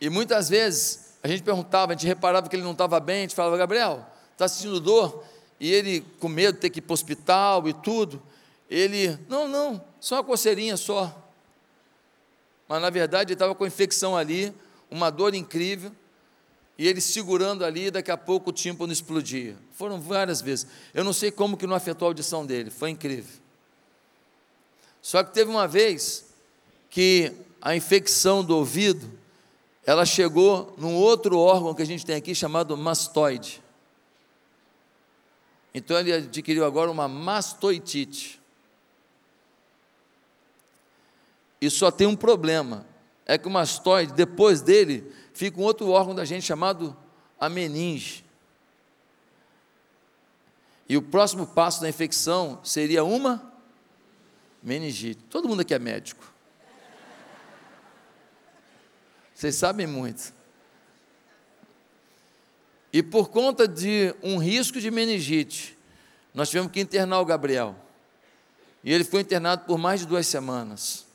[0.00, 3.22] E muitas vezes a gente perguntava, a gente reparava que ele não estava bem, a
[3.22, 5.24] gente falava, Gabriel, está sentindo dor?
[5.58, 8.22] E ele, com medo de ter que ir para o hospital e tudo,
[8.68, 11.14] ele, não, não, só uma coceirinha só.
[12.68, 14.54] Mas na verdade ele estava com infecção ali,
[14.90, 15.90] uma dor incrível,
[16.76, 19.56] e ele segurando ali, daqui a pouco o tímpano explodia.
[19.72, 20.66] Foram várias vezes.
[20.94, 23.40] Eu não sei como que não afetou a audição dele, foi incrível.
[25.02, 26.26] Só que teve uma vez
[26.90, 29.10] que a infecção do ouvido,
[29.84, 33.62] ela chegou num outro órgão que a gente tem aqui chamado mastoide.
[35.74, 38.37] Então ele adquiriu agora uma mastoitite.
[41.60, 42.86] E só tem um problema,
[43.26, 46.96] é que o mastoide, depois dele, fica um outro órgão da gente chamado
[47.38, 48.24] a meninge.
[50.88, 53.52] E o próximo passo da infecção seria uma
[54.62, 55.20] meningite.
[55.28, 56.24] Todo mundo aqui é médico.
[59.34, 60.32] Vocês sabem muito.
[62.92, 65.76] E por conta de um risco de meningite,
[66.32, 67.76] nós tivemos que internar o Gabriel.
[68.82, 71.07] E ele foi internado por mais de duas semanas.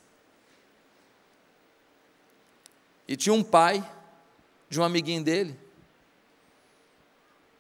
[3.08, 3.88] E tinha um pai
[4.70, 5.60] de um amiguinho dele,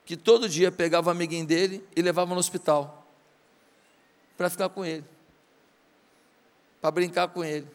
[0.05, 3.07] que todo dia pegava o amiguinho dele e levava no hospital
[4.35, 5.05] para ficar com ele
[6.83, 7.65] para brincar com ele.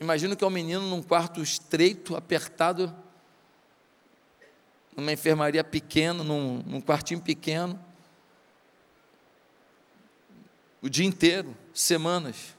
[0.00, 2.90] Imagino que é um menino num quarto estreito, apertado,
[4.96, 7.78] numa enfermaria pequena, num, num quartinho pequeno,
[10.80, 12.56] o dia inteiro, semanas.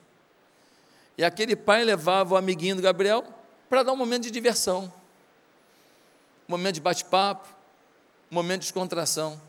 [1.17, 3.23] E aquele pai levava o amiguinho do Gabriel
[3.69, 4.91] para dar um momento de diversão,
[6.47, 7.47] um momento de bate-papo,
[8.31, 9.39] um momento de descontração.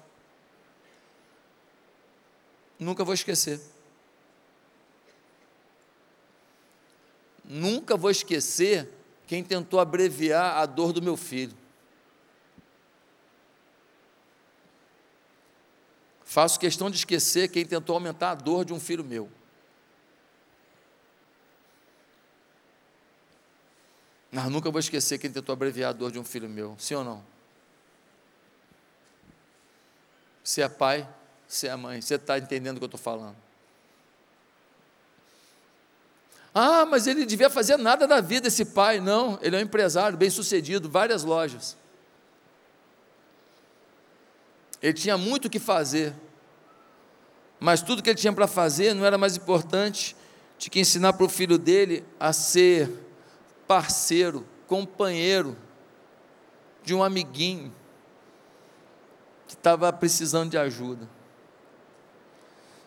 [2.79, 3.61] Nunca vou esquecer.
[7.45, 8.91] Nunca vou esquecer
[9.27, 11.57] quem tentou abreviar a dor do meu filho.
[16.25, 19.31] Faço questão de esquecer quem tentou aumentar a dor de um filho meu.
[24.35, 26.75] Mas nunca vou esquecer quem tentou abreviar a dor de um filho meu.
[26.77, 27.25] Sim ou não?
[30.43, 31.09] Você é pai,
[31.47, 33.37] você é mãe, você está entendendo o que eu estou falando.
[36.53, 38.99] Ah, mas ele devia fazer nada da vida, esse pai.
[38.99, 41.77] Não, ele é um empresário bem sucedido, várias lojas.
[44.83, 46.13] Ele tinha muito o que fazer,
[47.61, 50.17] mas tudo que ele tinha para fazer não era mais importante
[50.59, 53.04] de que ensinar para o filho dele a ser
[53.67, 55.57] parceiro, companheiro
[56.83, 57.73] de um amiguinho
[59.47, 61.09] que estava precisando de ajuda.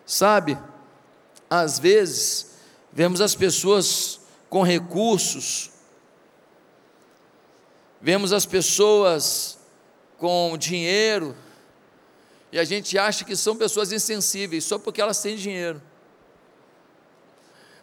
[0.06, 0.58] Sabe,
[1.50, 2.54] às vezes,
[2.92, 5.70] vemos as pessoas com recursos,
[8.00, 9.58] vemos as pessoas
[10.16, 11.36] com dinheiro,
[12.50, 15.82] e a gente acha que são pessoas insensíveis só porque elas têm dinheiro.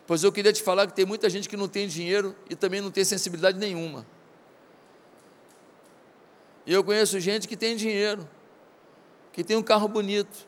[0.07, 2.79] Pois eu queria te falar que tem muita gente que não tem dinheiro e também
[2.79, 4.05] não tem sensibilidade nenhuma.
[6.65, 8.27] E eu conheço gente que tem dinheiro,
[9.31, 10.47] que tem um carro bonito,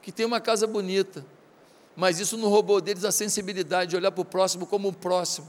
[0.00, 1.24] que tem uma casa bonita,
[1.94, 5.48] mas isso não roubou deles a sensibilidade de olhar para o próximo como um próximo,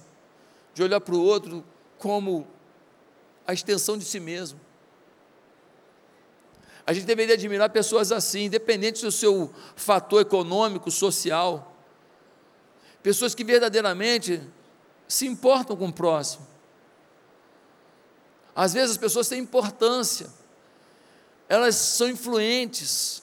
[0.73, 1.63] de olhar para o outro
[1.97, 2.45] como
[3.47, 4.59] a extensão de si mesmo.
[6.85, 11.72] A gente deveria admirar pessoas assim, independente do seu fator econômico, social
[13.03, 14.41] pessoas que verdadeiramente
[15.07, 16.47] se importam com o próximo.
[18.55, 20.27] Às vezes as pessoas têm importância,
[21.49, 23.21] elas são influentes,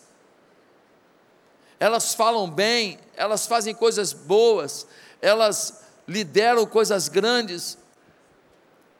[1.79, 4.87] elas falam bem, elas fazem coisas boas,
[5.23, 7.79] elas lideram coisas grandes,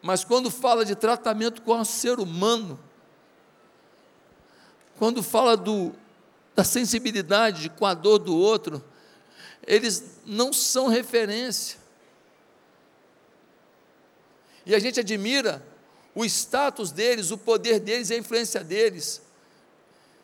[0.01, 2.81] mas quando fala de tratamento com o ser humano,
[4.99, 5.93] quando fala do,
[6.55, 8.83] da sensibilidade com a dor do outro,
[9.67, 11.79] eles não são referência.
[14.65, 15.65] E a gente admira
[16.15, 19.23] o status deles, o poder deles e a influência deles.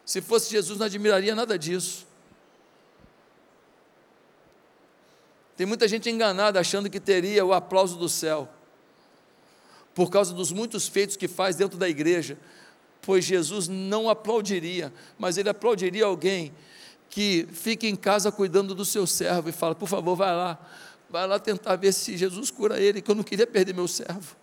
[0.04, 2.06] Se fosse Jesus, não admiraria nada disso.
[5.56, 8.48] Tem muita gente enganada achando que teria o aplauso do céu,
[9.94, 12.38] por causa dos muitos feitos que faz dentro da igreja,
[13.00, 16.52] pois Jesus não aplaudiria, mas ele aplaudiria alguém
[17.08, 20.58] que fica em casa cuidando do seu servo e fala: por favor, vai lá,
[21.08, 24.36] vai lá tentar ver se Jesus cura ele, que eu não queria perder meu servo.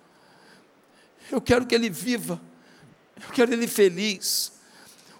[1.31, 2.39] Eu quero que ele viva,
[3.21, 4.51] eu quero ele feliz.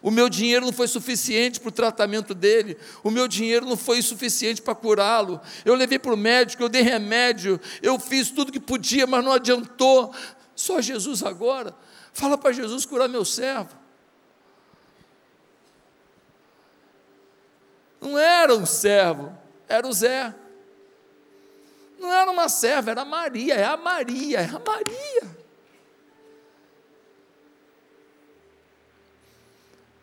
[0.02, 4.02] O meu dinheiro não foi suficiente para o tratamento dele, o meu dinheiro não foi
[4.02, 5.40] suficiente para curá-lo.
[5.64, 9.32] Eu levei para o médico, eu dei remédio, eu fiz tudo que podia, mas não
[9.32, 10.14] adiantou.
[10.54, 11.74] Só Jesus agora.
[12.12, 13.83] Fala para Jesus curar meu servo.
[18.04, 19.32] Não era um servo,
[19.66, 20.36] era o Zé.
[21.98, 25.38] Não era uma serva, era a Maria, é a Maria, é a Maria.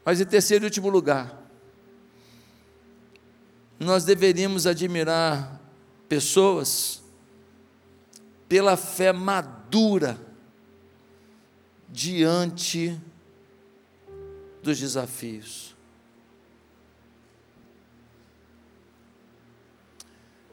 [0.03, 1.39] Mas em terceiro e último lugar,
[3.79, 5.61] nós deveríamos admirar
[6.09, 7.03] pessoas
[8.49, 10.19] pela fé madura
[11.87, 12.99] diante
[14.63, 15.77] dos desafios.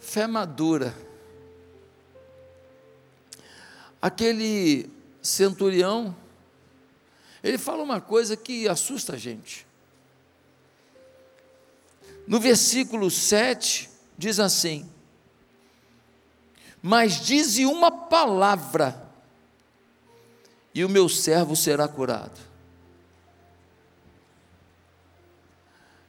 [0.08, 0.96] Fé madura.
[4.02, 4.90] Aquele
[5.22, 6.16] centurião,
[7.44, 9.68] ele fala uma coisa que assusta a gente.
[12.26, 14.90] No versículo 7, diz assim:
[16.82, 19.12] Mas dize uma palavra,
[20.74, 22.40] e o meu servo será curado.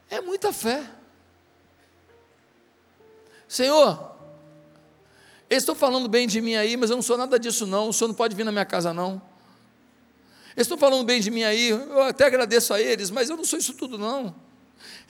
[0.09, 0.98] É muita fé.
[3.49, 4.11] Senhor,
[5.49, 7.93] eles estão falando bem de mim aí, mas eu não sou nada disso não, o
[7.93, 9.19] senhor não pode vir na minha casa não.
[10.55, 13.43] Eles estão falando bem de mim aí, eu até agradeço a eles, mas eu não
[13.43, 14.35] sou isso tudo não.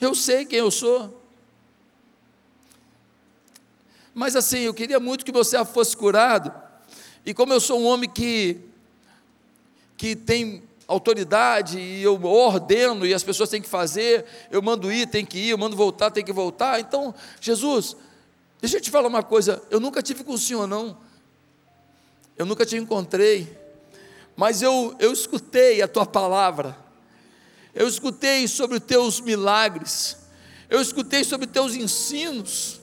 [0.00, 1.22] Eu sei quem eu sou.
[4.14, 6.50] Mas assim, eu queria muito que você fosse curado,
[7.26, 8.58] e como eu sou um homem que,
[9.98, 15.06] que tem autoridade, e eu ordeno, e as pessoas têm que fazer, eu mando ir,
[15.06, 17.96] tem que ir, eu mando voltar, tem que voltar, então, Jesus,
[18.60, 20.96] Deixa eu te falar uma coisa, eu nunca tive com o Senhor, não.
[22.36, 23.58] Eu nunca te encontrei,
[24.36, 26.76] mas eu, eu escutei a tua palavra,
[27.74, 30.16] eu escutei sobre os teus milagres,
[30.68, 32.80] eu escutei sobre os teus ensinos,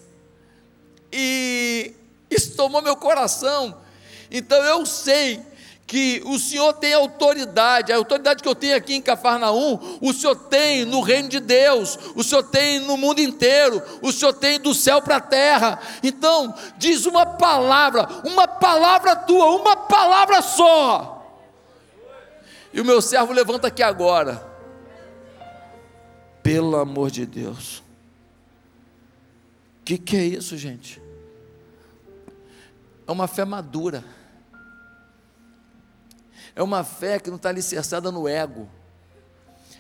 [1.11, 1.93] e
[2.29, 3.81] isso tomou meu coração.
[4.29, 5.41] Então eu sei
[5.88, 10.35] que o Senhor tem autoridade, a autoridade que eu tenho aqui em Cafarnaum, o Senhor
[10.35, 14.73] tem no reino de Deus, o Senhor tem no mundo inteiro, o Senhor tem do
[14.73, 15.79] céu para a terra.
[16.04, 21.13] Então, diz uma palavra, uma palavra tua, uma palavra só.
[22.73, 24.46] E o meu servo levanta aqui agora.
[26.44, 27.77] Pelo amor de Deus.
[29.79, 31.02] O que, que é isso, gente?
[33.08, 34.16] É uma fé madura
[36.58, 38.67] é uma fé que não está alicerçada no ego,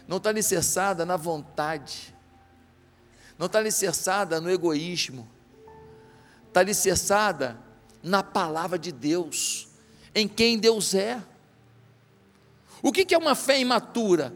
[0.07, 2.15] não está alicerçada na vontade,
[3.35, 5.27] não está alicerçada no egoísmo,
[6.47, 7.57] está alicerçada
[8.03, 9.67] na palavra de Deus,
[10.13, 11.19] em quem Deus é.
[12.83, 14.31] O que é uma fé imatura?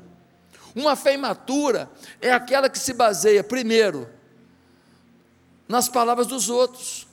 [0.75, 4.09] Uma fé imatura é aquela que se baseia, primeiro,
[5.67, 7.07] nas palavras dos outros.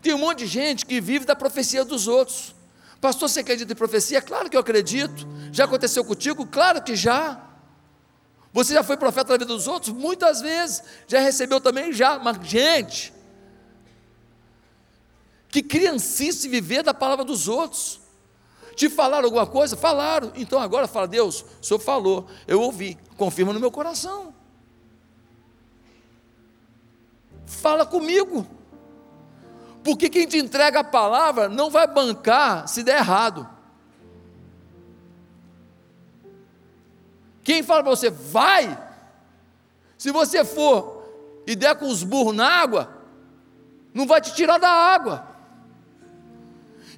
[0.00, 2.55] Tem um monte de gente que vive da profecia dos outros.
[3.06, 4.20] Pastor, você acredita em profecia?
[4.20, 5.28] Claro que eu acredito.
[5.52, 6.44] Já aconteceu contigo?
[6.44, 7.40] Claro que já.
[8.52, 9.92] Você já foi profeta na vida dos outros?
[9.92, 10.82] Muitas vezes.
[11.06, 11.92] Já recebeu também?
[11.92, 12.18] Já.
[12.18, 13.14] Mas, gente,
[15.48, 18.00] que criancice viver da palavra dos outros.
[18.74, 19.76] Te falaram alguma coisa?
[19.76, 20.32] Falaram.
[20.34, 24.34] Então agora fala, Deus, o Senhor falou, eu ouvi, confirma no meu coração.
[27.46, 28.44] Fala comigo.
[29.86, 33.48] Porque quem te entrega a palavra não vai bancar se der errado.
[37.44, 38.76] Quem fala para você, vai,
[39.96, 41.04] se você for
[41.46, 43.00] e der com os burros na água,
[43.94, 45.24] não vai te tirar da água.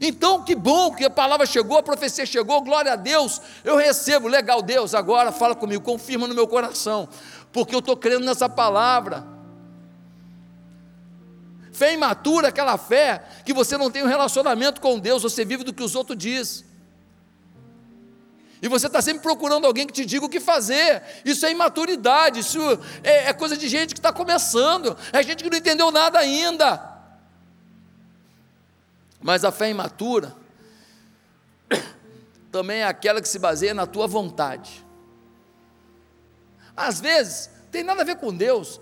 [0.00, 4.28] Então, que bom que a palavra chegou, a profecia chegou, glória a Deus, eu recebo,
[4.28, 7.06] legal, Deus, agora fala comigo, confirma no meu coração,
[7.52, 9.37] porque eu estou crendo nessa palavra.
[11.78, 15.72] Fé imatura, aquela fé que você não tem um relacionamento com Deus, você vive do
[15.72, 16.66] que os outros dizem.
[18.60, 21.00] E você está sempre procurando alguém que te diga o que fazer.
[21.24, 22.58] Isso é imaturidade, isso
[23.04, 26.98] é, é coisa de gente que está começando, é gente que não entendeu nada ainda.
[29.22, 30.34] Mas a fé imatura
[32.50, 34.84] também é aquela que se baseia na tua vontade.
[36.76, 38.80] Às vezes, tem nada a ver com Deus.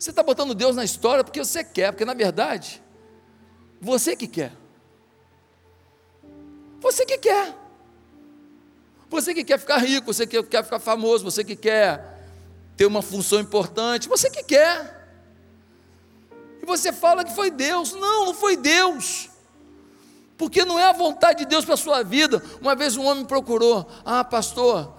[0.00, 2.82] Você está botando Deus na história porque você quer, porque na verdade,
[3.78, 4.50] você que quer.
[6.80, 7.54] Você que quer.
[9.10, 12.18] Você que quer ficar rico, você que quer ficar famoso, você que quer
[12.78, 15.06] ter uma função importante, você que quer.
[16.62, 17.92] E você fala que foi Deus.
[17.92, 19.28] Não, não foi Deus
[20.38, 22.42] porque não é a vontade de Deus para a sua vida.
[22.62, 24.94] Uma vez um homem procurou: Ah, pastor,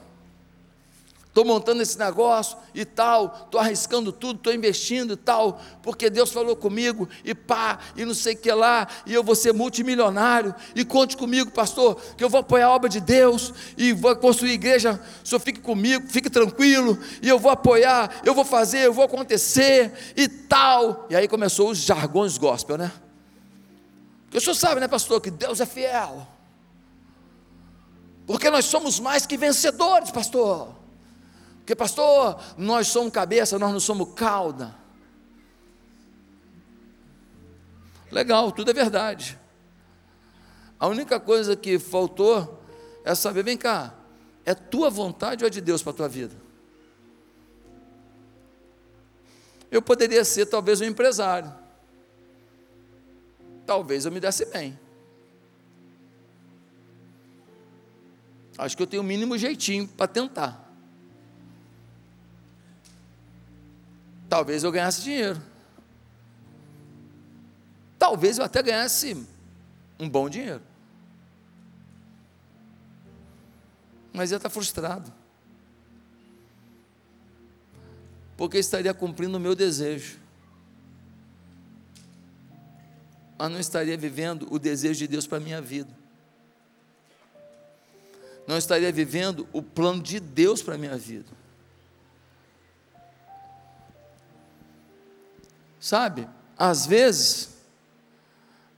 [1.32, 6.30] estou montando esse negócio e tal, estou arriscando tudo, estou investindo e tal, porque Deus
[6.30, 10.54] falou comigo, e pá, e não sei o que lá, e eu vou ser multimilionário,
[10.76, 14.52] e conte comigo, pastor, que eu vou apoiar a obra de Deus, e vou construir
[14.52, 18.94] igreja, o senhor fique comigo, fique tranquilo, e eu vou apoiar, eu vou fazer, eu
[18.94, 21.08] vou acontecer, e tal.
[21.10, 22.92] E aí começou os jargões gospel, né?
[24.26, 26.28] Porque o senhor sabe, né, pastor, que Deus é fiel.
[28.28, 30.81] Porque nós somos mais que vencedores, pastor.
[31.62, 34.76] Porque, pastor, nós somos cabeça, nós não somos cauda.
[38.12, 39.40] Legal, tudo é verdade.
[40.78, 42.62] A única coisa que faltou
[43.06, 43.94] é saber, vem cá,
[44.44, 46.36] é tua vontade ou é de Deus para a tua vida?
[49.70, 51.62] Eu poderia ser talvez um empresário
[53.72, 54.78] talvez eu me desse bem.
[58.58, 60.71] Acho que eu tenho o mínimo jeitinho para tentar.
[64.32, 65.42] Talvez eu ganhasse dinheiro.
[68.00, 69.28] Talvez eu até ganhasse
[70.00, 70.62] um bom dinheiro.
[74.14, 75.12] Mas ia estar frustrado.
[78.38, 80.18] Porque estaria cumprindo o meu desejo.
[83.38, 85.92] mas não estaria vivendo o desejo de Deus para a minha vida.
[88.48, 91.41] Não estaria vivendo o plano de Deus para a minha vida.
[95.82, 97.51] Sabe, às vezes,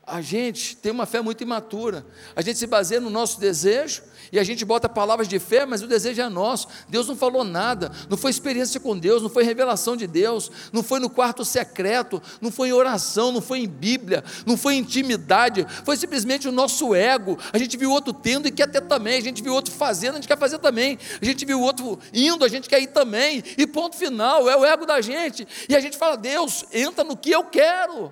[0.05, 2.05] a gente tem uma fé muito imatura.
[2.35, 5.81] A gente se baseia no nosso desejo e a gente bota palavras de fé, mas
[5.81, 6.67] o desejo é nosso.
[6.89, 10.83] Deus não falou nada, não foi experiência com Deus, não foi revelação de Deus, não
[10.83, 14.79] foi no quarto secreto, não foi em oração, não foi em Bíblia, não foi em
[14.79, 17.39] intimidade, foi simplesmente o nosso ego.
[17.53, 20.15] A gente viu outro tendo e quer ter também, a gente viu outro fazendo, a
[20.15, 23.65] gente quer fazer também, a gente viu outro indo, a gente quer ir também, e
[23.65, 25.47] ponto final, é o ego da gente.
[25.69, 28.11] E a gente fala, Deus, entra no que eu quero.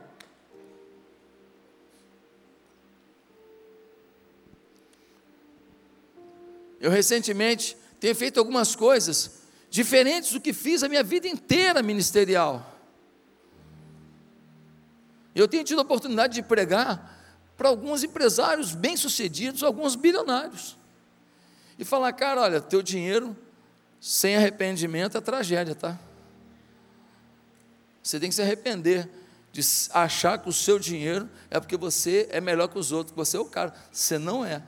[6.82, 12.76] Eu recentemente tenho feito algumas coisas diferentes do que fiz a minha vida inteira ministerial.
[15.36, 17.20] Eu tenho tido a oportunidade de pregar
[17.56, 20.76] para alguns empresários bem-sucedidos, alguns bilionários.
[21.78, 23.38] E falar, cara, olha, teu dinheiro
[24.00, 25.98] sem arrependimento é tragédia, tá?
[28.02, 29.08] Você tem que se arrepender
[29.52, 29.62] de
[29.94, 33.38] achar que o seu dinheiro é porque você é melhor que os outros, que você
[33.38, 33.74] é o cara.
[33.92, 34.64] Você não é.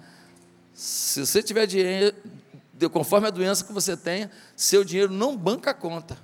[0.73, 2.15] Se você tiver dinheiro,
[2.91, 6.17] conforme a doença que você tenha, seu dinheiro não banca a conta.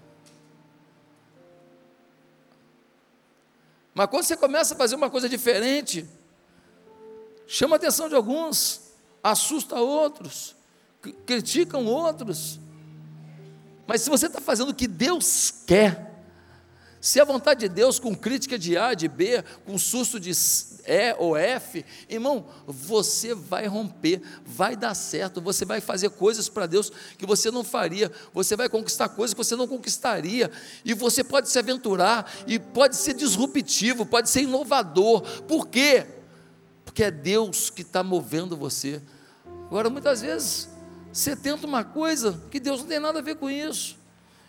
[3.94, 6.06] Mas quando você começa a fazer uma coisa diferente,
[7.48, 8.82] chama a atenção de alguns,
[9.24, 10.56] assusta outros,
[11.26, 12.60] criticam outros.
[13.86, 16.09] Mas se você está fazendo o que Deus quer,
[17.02, 20.32] se a vontade de Deus com crítica de A, de B, com susto de
[20.86, 26.66] E ou F, irmão, você vai romper, vai dar certo, você vai fazer coisas para
[26.66, 30.52] Deus que você não faria, você vai conquistar coisas que você não conquistaria,
[30.84, 36.06] e você pode se aventurar, e pode ser disruptivo, pode ser inovador, por quê?
[36.84, 39.02] Porque é Deus que está movendo você.
[39.68, 40.68] Agora, muitas vezes,
[41.14, 43.98] você tenta uma coisa que Deus não tem nada a ver com isso,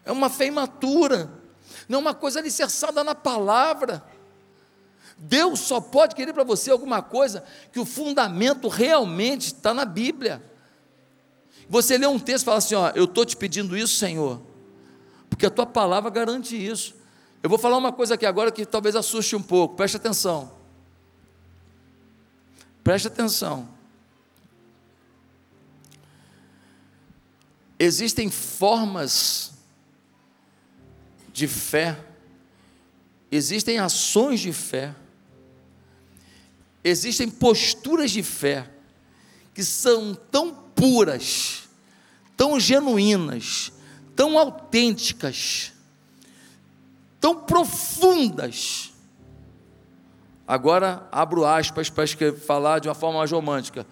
[0.04, 1.39] é uma fé imatura
[1.88, 4.02] não é uma coisa alicerçada na palavra.
[5.16, 10.42] Deus só pode querer para você alguma coisa que o fundamento realmente está na Bíblia.
[11.68, 14.40] Você lê um texto e fala assim: Ó, eu estou te pedindo isso, Senhor,
[15.28, 16.94] porque a tua palavra garante isso.
[17.42, 20.52] Eu vou falar uma coisa aqui agora que talvez assuste um pouco, preste atenção.
[22.82, 23.68] Preste atenção.
[27.78, 29.52] Existem formas
[31.32, 31.98] de fé,
[33.30, 34.94] existem ações de fé,
[36.82, 38.68] existem posturas de fé
[39.54, 41.68] que são tão puras,
[42.36, 43.72] tão genuínas,
[44.16, 45.72] tão autênticas,
[47.20, 48.92] tão profundas.
[50.46, 53.86] Agora abro aspas para falar de uma forma mais romântica,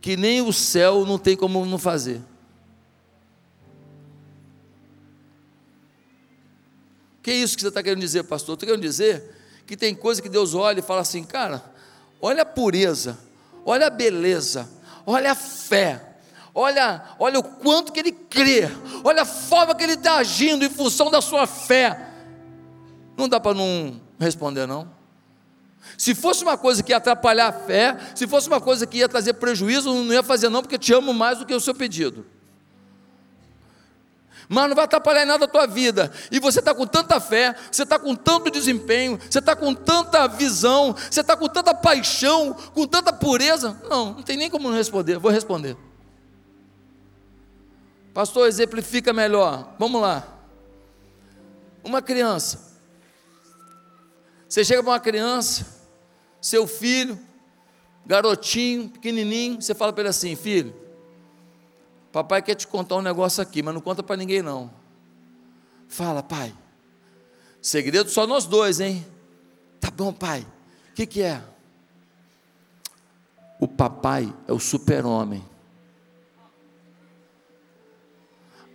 [0.00, 2.20] que nem o céu não tem como não fazer.
[7.22, 8.54] Que é isso que você está querendo dizer, pastor?
[8.54, 9.22] Estou querendo dizer
[9.64, 11.62] que tem coisa que Deus olha e fala assim, cara,
[12.20, 13.16] olha a pureza,
[13.64, 14.68] olha a beleza,
[15.06, 16.16] olha a fé,
[16.52, 18.68] olha, olha o quanto que ele crê,
[19.04, 22.08] olha a forma que ele está agindo em função da sua fé.
[23.16, 24.90] Não dá para não responder, não.
[25.96, 29.08] Se fosse uma coisa que ia atrapalhar a fé, se fosse uma coisa que ia
[29.08, 32.26] trazer prejuízo, não ia fazer, não, porque te amo mais do que o seu pedido
[34.48, 36.12] mas não vai atrapalhar em nada a tua vida.
[36.30, 40.26] E você está com tanta fé, você está com tanto desempenho, você está com tanta
[40.26, 43.80] visão, você está com tanta paixão, com tanta pureza.
[43.88, 45.18] Não, não tem nem como não responder.
[45.18, 45.76] Vou responder.
[48.12, 49.74] Pastor, exemplifica melhor.
[49.78, 50.26] Vamos lá.
[51.82, 52.72] Uma criança.
[54.48, 55.66] Você chega para uma criança,
[56.40, 57.18] seu filho,
[58.04, 60.74] garotinho, pequenininho, você fala para ele assim: filho,
[62.12, 64.70] Papai quer te contar um negócio aqui, mas não conta para ninguém não.
[65.88, 66.54] Fala, pai.
[67.60, 69.06] Segredo só nós dois, hein?
[69.80, 70.46] Tá bom, pai.
[70.90, 71.42] O que, que é?
[73.58, 75.42] O papai é o super-homem.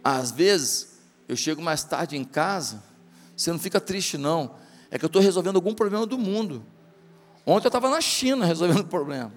[0.03, 2.81] Às vezes, eu chego mais tarde em casa,
[3.35, 4.55] você não fica triste, não.
[4.89, 6.65] É que eu estou resolvendo algum problema do mundo.
[7.45, 9.33] Ontem eu estava na China resolvendo problema.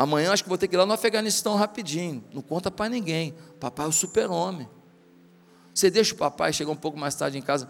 [0.00, 2.22] Amanhã acho que vou ter que ir lá no Afeganistão rapidinho.
[2.32, 3.34] Não conta para ninguém.
[3.58, 4.68] Papai é o super-homem.
[5.74, 7.68] Você deixa o papai chegar um pouco mais tarde em casa,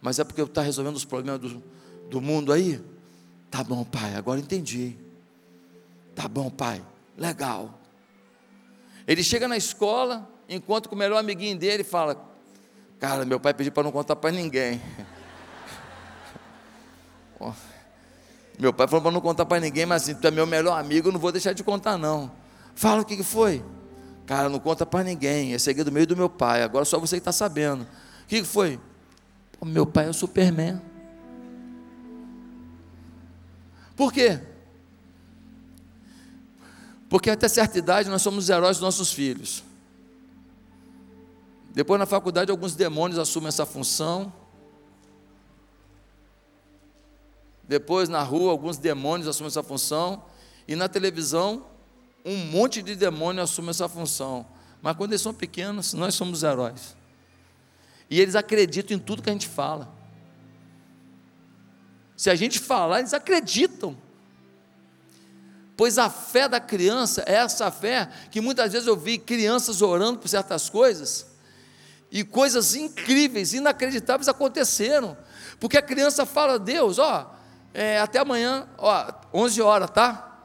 [0.00, 1.60] mas é porque está resolvendo os problemas do,
[2.08, 2.80] do mundo aí?
[3.50, 4.96] Tá bom, pai, agora entendi.
[6.14, 6.80] Tá bom, pai,
[7.18, 7.80] legal.
[9.04, 12.32] Ele chega na escola, encontra com o melhor amiguinho dele e fala:
[13.00, 14.80] Cara, meu pai pediu para não contar para ninguém.
[18.58, 21.08] Meu pai falou para não contar para ninguém, mas assim, tu é meu melhor amigo,
[21.08, 22.30] eu não vou deixar de contar não.
[22.74, 23.62] Fala o que, que foi.
[24.26, 27.20] Cara, não conta para ninguém, é segredo meio do meu pai, agora só você que
[27.20, 27.82] está sabendo.
[27.82, 28.80] O que, que foi?
[29.58, 30.80] Pô, meu pai é o Superman.
[33.94, 34.40] Por quê?
[37.08, 39.62] Porque até certa idade nós somos heróis dos nossos filhos.
[41.72, 44.32] Depois na faculdade alguns demônios assumem essa função.
[47.68, 50.24] Depois, na rua, alguns demônios assumem essa função.
[50.68, 51.66] E na televisão,
[52.24, 54.46] um monte de demônios assume essa função.
[54.82, 56.96] Mas quando eles são pequenos, nós somos heróis.
[58.08, 59.92] E eles acreditam em tudo que a gente fala.
[62.16, 63.96] Se a gente falar, eles acreditam.
[65.76, 70.18] Pois a fé da criança é essa fé que muitas vezes eu vi crianças orando
[70.18, 71.26] por certas coisas
[72.10, 75.16] e coisas incríveis, inacreditáveis aconteceram.
[75.60, 77.35] Porque a criança fala a Deus, ó,
[77.78, 80.40] é, até amanhã, ó, 11 horas, tá?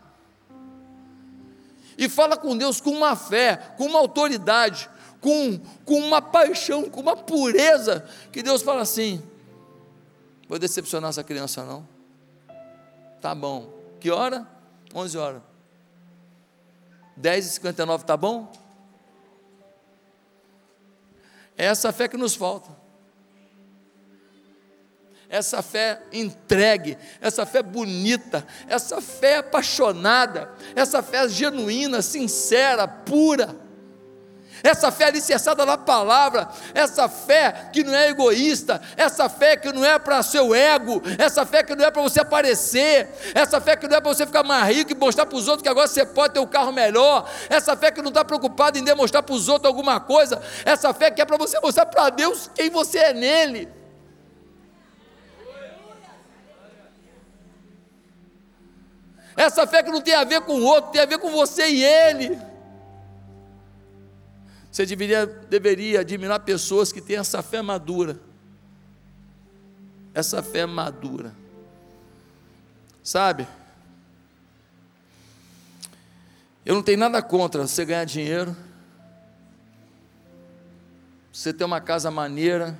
[1.98, 4.90] E fala com Deus com uma fé, com uma autoridade,
[5.22, 9.24] com, com uma paixão, com uma pureza, que Deus fala assim:
[10.50, 11.88] vou decepcionar essa criança não.
[13.22, 13.72] Tá bom.
[14.02, 14.46] Que hora?
[14.94, 15.42] 11 horas.
[17.18, 18.52] 10h59, tá bom?
[21.58, 22.81] É essa fé que nos falta.
[25.32, 33.56] Essa fé entregue, essa fé bonita, essa fé apaixonada, essa fé genuína, sincera, pura
[34.64, 39.84] essa fé alicerçada na palavra, essa fé que não é egoísta, essa fé que não
[39.84, 43.88] é para seu ego, essa fé que não é para você aparecer, essa fé que
[43.88, 46.06] não é para você ficar mais rico e mostrar para os outros que agora você
[46.06, 49.50] pode ter um carro melhor, essa fé que não está preocupada em demonstrar para os
[49.50, 53.14] outros alguma coisa, essa fé que é para você mostrar para Deus quem você é
[53.14, 53.81] nele.
[59.36, 61.68] Essa fé que não tem a ver com o outro, tem a ver com você
[61.68, 62.40] e ele.
[64.72, 68.20] Você deveria, deveria admirar pessoas que têm essa fé madura.
[70.14, 71.34] Essa fé madura.
[73.04, 73.48] Sabe?
[76.64, 78.56] Eu não tenho nada contra você ganhar dinheiro,
[81.34, 82.78] você ter uma casa maneira,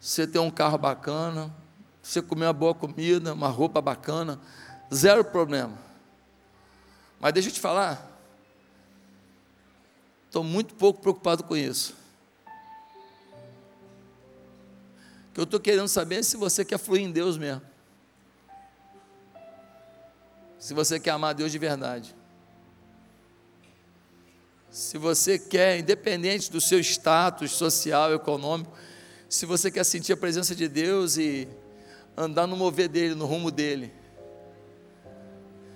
[0.00, 1.54] você ter um carro bacana,
[2.02, 4.40] você comer uma boa comida, uma roupa bacana,
[4.92, 5.78] zero problema.
[7.20, 8.12] Mas deixa eu te falar,
[10.32, 11.94] Estou muito pouco preocupado com isso.
[15.28, 17.60] O que eu estou querendo saber é se você quer fluir em Deus mesmo.
[20.58, 22.16] Se você quer amar Deus de verdade.
[24.70, 28.74] Se você quer, independente do seu status social, econômico,
[29.28, 31.46] se você quer sentir a presença de Deus e
[32.16, 33.92] andar no mover dele, no rumo dele.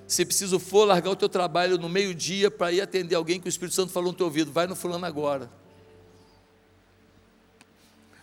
[0.07, 3.50] Se preciso for largar o teu trabalho no meio-dia para ir atender alguém que o
[3.50, 5.50] Espírito Santo falou no teu ouvido, vai no fulano agora.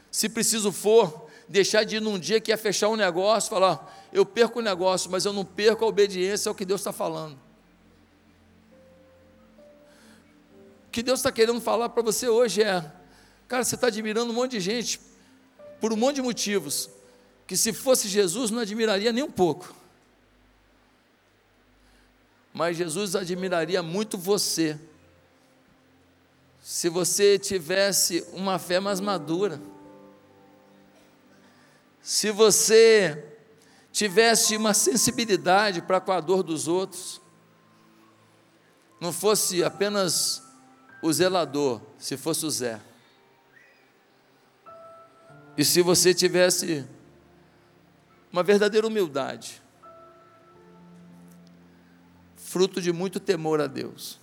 [0.09, 4.25] Se preciso for deixar de ir num dia que ia fechar um negócio, falar, eu
[4.25, 7.33] perco o negócio, mas eu não perco a obediência ao que Deus está falando.
[10.87, 12.89] O que Deus está querendo falar para você hoje é,
[13.45, 15.01] cara, você está admirando um monte de gente
[15.81, 16.89] por um monte de motivos,
[17.45, 19.82] que se fosse Jesus não admiraria nem um pouco
[22.53, 24.79] mas Jesus admiraria muito você
[26.61, 29.61] se você tivesse uma fé mais madura.
[32.01, 33.35] Se você
[33.91, 37.21] tivesse uma sensibilidade para com a dor dos outros,
[38.99, 40.41] não fosse apenas
[41.01, 42.79] o zelador, se fosse o Zé.
[45.57, 46.87] E se você tivesse
[48.31, 49.61] uma verdadeira humildade,
[52.53, 54.19] fruto de muito temor a Deus.